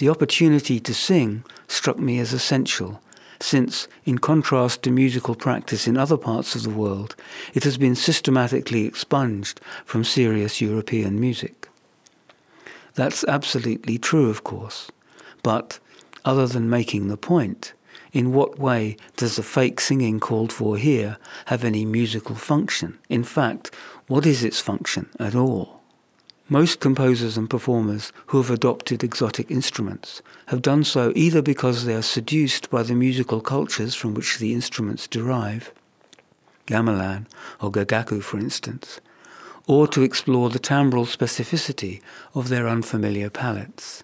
The 0.00 0.08
opportunity 0.08 0.80
to 0.80 0.94
sing 0.94 1.44
struck 1.68 1.98
me 1.98 2.20
as 2.20 2.32
essential, 2.32 3.02
since, 3.38 3.86
in 4.06 4.16
contrast 4.16 4.82
to 4.82 4.90
musical 4.90 5.34
practice 5.34 5.86
in 5.86 5.98
other 5.98 6.16
parts 6.16 6.54
of 6.54 6.62
the 6.62 6.70
world, 6.70 7.14
it 7.52 7.64
has 7.64 7.76
been 7.76 7.94
systematically 7.94 8.86
expunged 8.86 9.60
from 9.84 10.04
serious 10.04 10.62
European 10.62 11.20
music. 11.20 11.68
That's 12.94 13.24
absolutely 13.24 13.98
true, 13.98 14.30
of 14.30 14.42
course, 14.42 14.90
but 15.42 15.78
other 16.24 16.46
than 16.46 16.70
making 16.70 17.08
the 17.08 17.18
point, 17.18 17.74
in 18.10 18.32
what 18.32 18.58
way 18.58 18.96
does 19.18 19.36
the 19.36 19.42
fake 19.42 19.82
singing 19.82 20.18
called 20.18 20.50
for 20.50 20.78
here 20.78 21.18
have 21.44 21.62
any 21.62 21.84
musical 21.84 22.36
function? 22.36 22.98
In 23.10 23.22
fact, 23.22 23.70
what 24.06 24.24
is 24.24 24.44
its 24.44 24.60
function 24.60 25.10
at 25.18 25.34
all? 25.34 25.79
Most 26.52 26.80
composers 26.80 27.36
and 27.36 27.48
performers 27.48 28.10
who 28.26 28.38
have 28.38 28.50
adopted 28.50 29.04
exotic 29.04 29.52
instruments 29.52 30.20
have 30.46 30.62
done 30.62 30.82
so 30.82 31.12
either 31.14 31.40
because 31.40 31.84
they 31.84 31.94
are 31.94 32.02
seduced 32.02 32.70
by 32.70 32.82
the 32.82 32.96
musical 32.96 33.40
cultures 33.40 33.94
from 33.94 34.14
which 34.14 34.38
the 34.38 34.52
instruments 34.52 35.06
derive, 35.06 35.72
gamelan 36.66 37.26
or 37.60 37.70
gagaku 37.70 38.20
for 38.20 38.40
instance, 38.40 39.00
or 39.68 39.86
to 39.86 40.02
explore 40.02 40.50
the 40.50 40.58
timbral 40.58 41.06
specificity 41.06 42.00
of 42.34 42.48
their 42.48 42.66
unfamiliar 42.66 43.30
palates. 43.30 44.02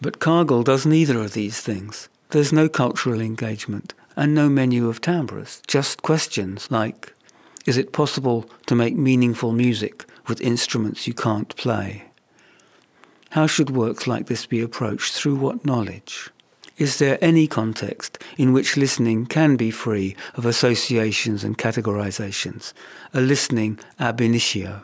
But 0.00 0.20
Kagel 0.20 0.64
does 0.64 0.86
neither 0.86 1.20
of 1.20 1.34
these 1.34 1.60
things. 1.60 2.08
There's 2.30 2.50
no 2.50 2.70
cultural 2.70 3.20
engagement 3.20 3.92
and 4.16 4.34
no 4.34 4.48
menu 4.48 4.88
of 4.88 5.02
timbres, 5.02 5.60
just 5.66 6.00
questions 6.00 6.70
like 6.70 7.12
Is 7.66 7.76
it 7.76 7.92
possible 7.92 8.48
to 8.68 8.74
make 8.74 8.96
meaningful 8.96 9.52
music 9.52 10.06
with 10.26 10.40
instruments 10.40 11.06
you 11.06 11.14
can't 11.14 11.54
play? 11.56 12.04
How 13.30 13.46
should 13.46 13.70
works 13.70 14.06
like 14.06 14.26
this 14.26 14.46
be 14.46 14.60
approached? 14.60 15.12
Through 15.12 15.36
what 15.36 15.64
knowledge? 15.64 16.30
Is 16.76 16.98
there 16.98 17.18
any 17.20 17.46
context 17.46 18.18
in 18.36 18.52
which 18.52 18.76
listening 18.76 19.26
can 19.26 19.56
be 19.56 19.70
free 19.70 20.16
of 20.34 20.44
associations 20.44 21.44
and 21.44 21.56
categorizations, 21.56 22.72
a 23.12 23.20
listening 23.20 23.78
ab 23.98 24.20
initio? 24.20 24.82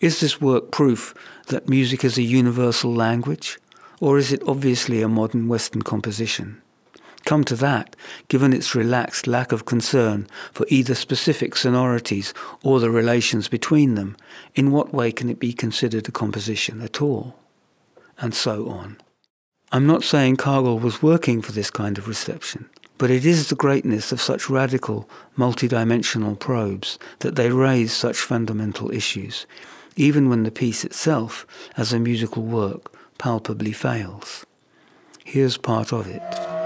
Is 0.00 0.20
this 0.20 0.40
work 0.40 0.70
proof 0.70 1.14
that 1.48 1.68
music 1.68 2.04
is 2.04 2.18
a 2.18 2.22
universal 2.22 2.94
language, 2.94 3.58
or 4.00 4.18
is 4.18 4.32
it 4.32 4.42
obviously 4.46 5.02
a 5.02 5.08
modern 5.08 5.48
Western 5.48 5.82
composition? 5.82 6.60
Come 7.24 7.44
to 7.44 7.56
that, 7.56 7.96
given 8.28 8.52
its 8.52 8.74
relaxed 8.74 9.26
lack 9.26 9.52
of 9.52 9.64
concern 9.64 10.26
for 10.52 10.66
either 10.68 10.94
specific 10.94 11.56
sonorities 11.56 12.32
or 12.62 12.80
the 12.80 12.90
relations 12.90 13.48
between 13.48 13.94
them, 13.94 14.16
in 14.54 14.70
what 14.70 14.92
way 14.94 15.12
can 15.12 15.28
it 15.28 15.38
be 15.38 15.52
considered 15.52 16.08
a 16.08 16.12
composition 16.12 16.80
at 16.80 17.00
all? 17.02 17.36
And 18.18 18.34
so 18.34 18.68
on. 18.68 18.96
I'm 19.72 19.86
not 19.86 20.02
saying 20.02 20.38
Kagel 20.38 20.80
was 20.80 21.02
working 21.02 21.42
for 21.42 21.52
this 21.52 21.70
kind 21.70 21.96
of 21.96 22.08
reception, 22.08 22.68
but 22.98 23.10
it 23.10 23.24
is 23.24 23.48
the 23.48 23.54
greatness 23.54 24.10
of 24.10 24.20
such 24.20 24.50
radical, 24.50 25.08
multidimensional 25.38 26.38
probes 26.38 26.98
that 27.20 27.36
they 27.36 27.50
raise 27.50 27.92
such 27.92 28.16
fundamental 28.16 28.90
issues, 28.90 29.46
even 29.94 30.28
when 30.28 30.42
the 30.42 30.50
piece 30.50 30.84
itself, 30.84 31.46
as 31.76 31.92
a 31.92 32.00
musical 32.00 32.42
work, 32.42 32.92
palpably 33.18 33.72
fails. 33.72 34.44
Here's 35.24 35.56
part 35.56 35.92
of 35.92 36.08
it. 36.08 36.59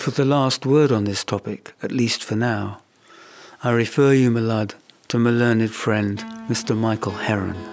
And 0.00 0.14
for 0.14 0.22
the 0.22 0.24
last 0.24 0.64
word 0.64 0.92
on 0.92 1.04
this 1.04 1.24
topic, 1.24 1.74
at 1.82 1.92
least 1.92 2.24
for 2.24 2.34
now, 2.34 2.80
I 3.62 3.70
refer 3.70 4.14
you, 4.14 4.30
my 4.30 4.40
lad, 4.40 4.72
to 5.08 5.18
my 5.18 5.28
learned 5.28 5.72
friend, 5.72 6.18
Mr. 6.48 6.74
Michael 6.74 7.12
Heron. 7.12 7.69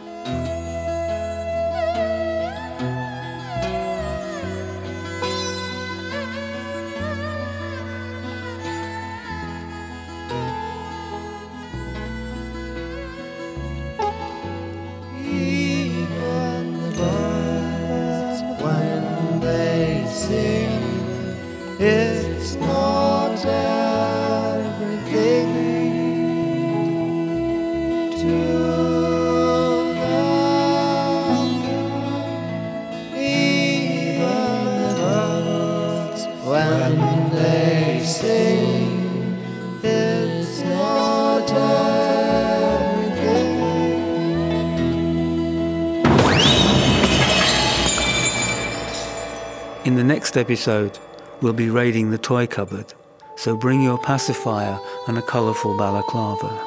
Episode, 50.38 51.00
we'll 51.42 51.54
be 51.54 51.70
raiding 51.70 52.12
the 52.12 52.18
toy 52.18 52.48
cupboard, 52.48 52.94
so 53.36 53.58
bring 53.58 53.82
your 53.82 53.98
pacifier 53.98 54.80
and 55.08 55.18
a 55.18 55.22
colourful 55.22 55.78
balaclava. 55.78 56.64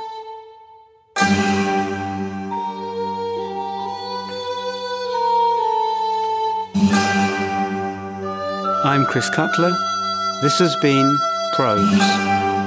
I'm 8.84 9.06
Chris 9.06 9.30
Cutler. 9.30 9.76
This 10.42 10.58
has 10.58 10.74
been 10.76 11.18
Probes. 11.54 12.59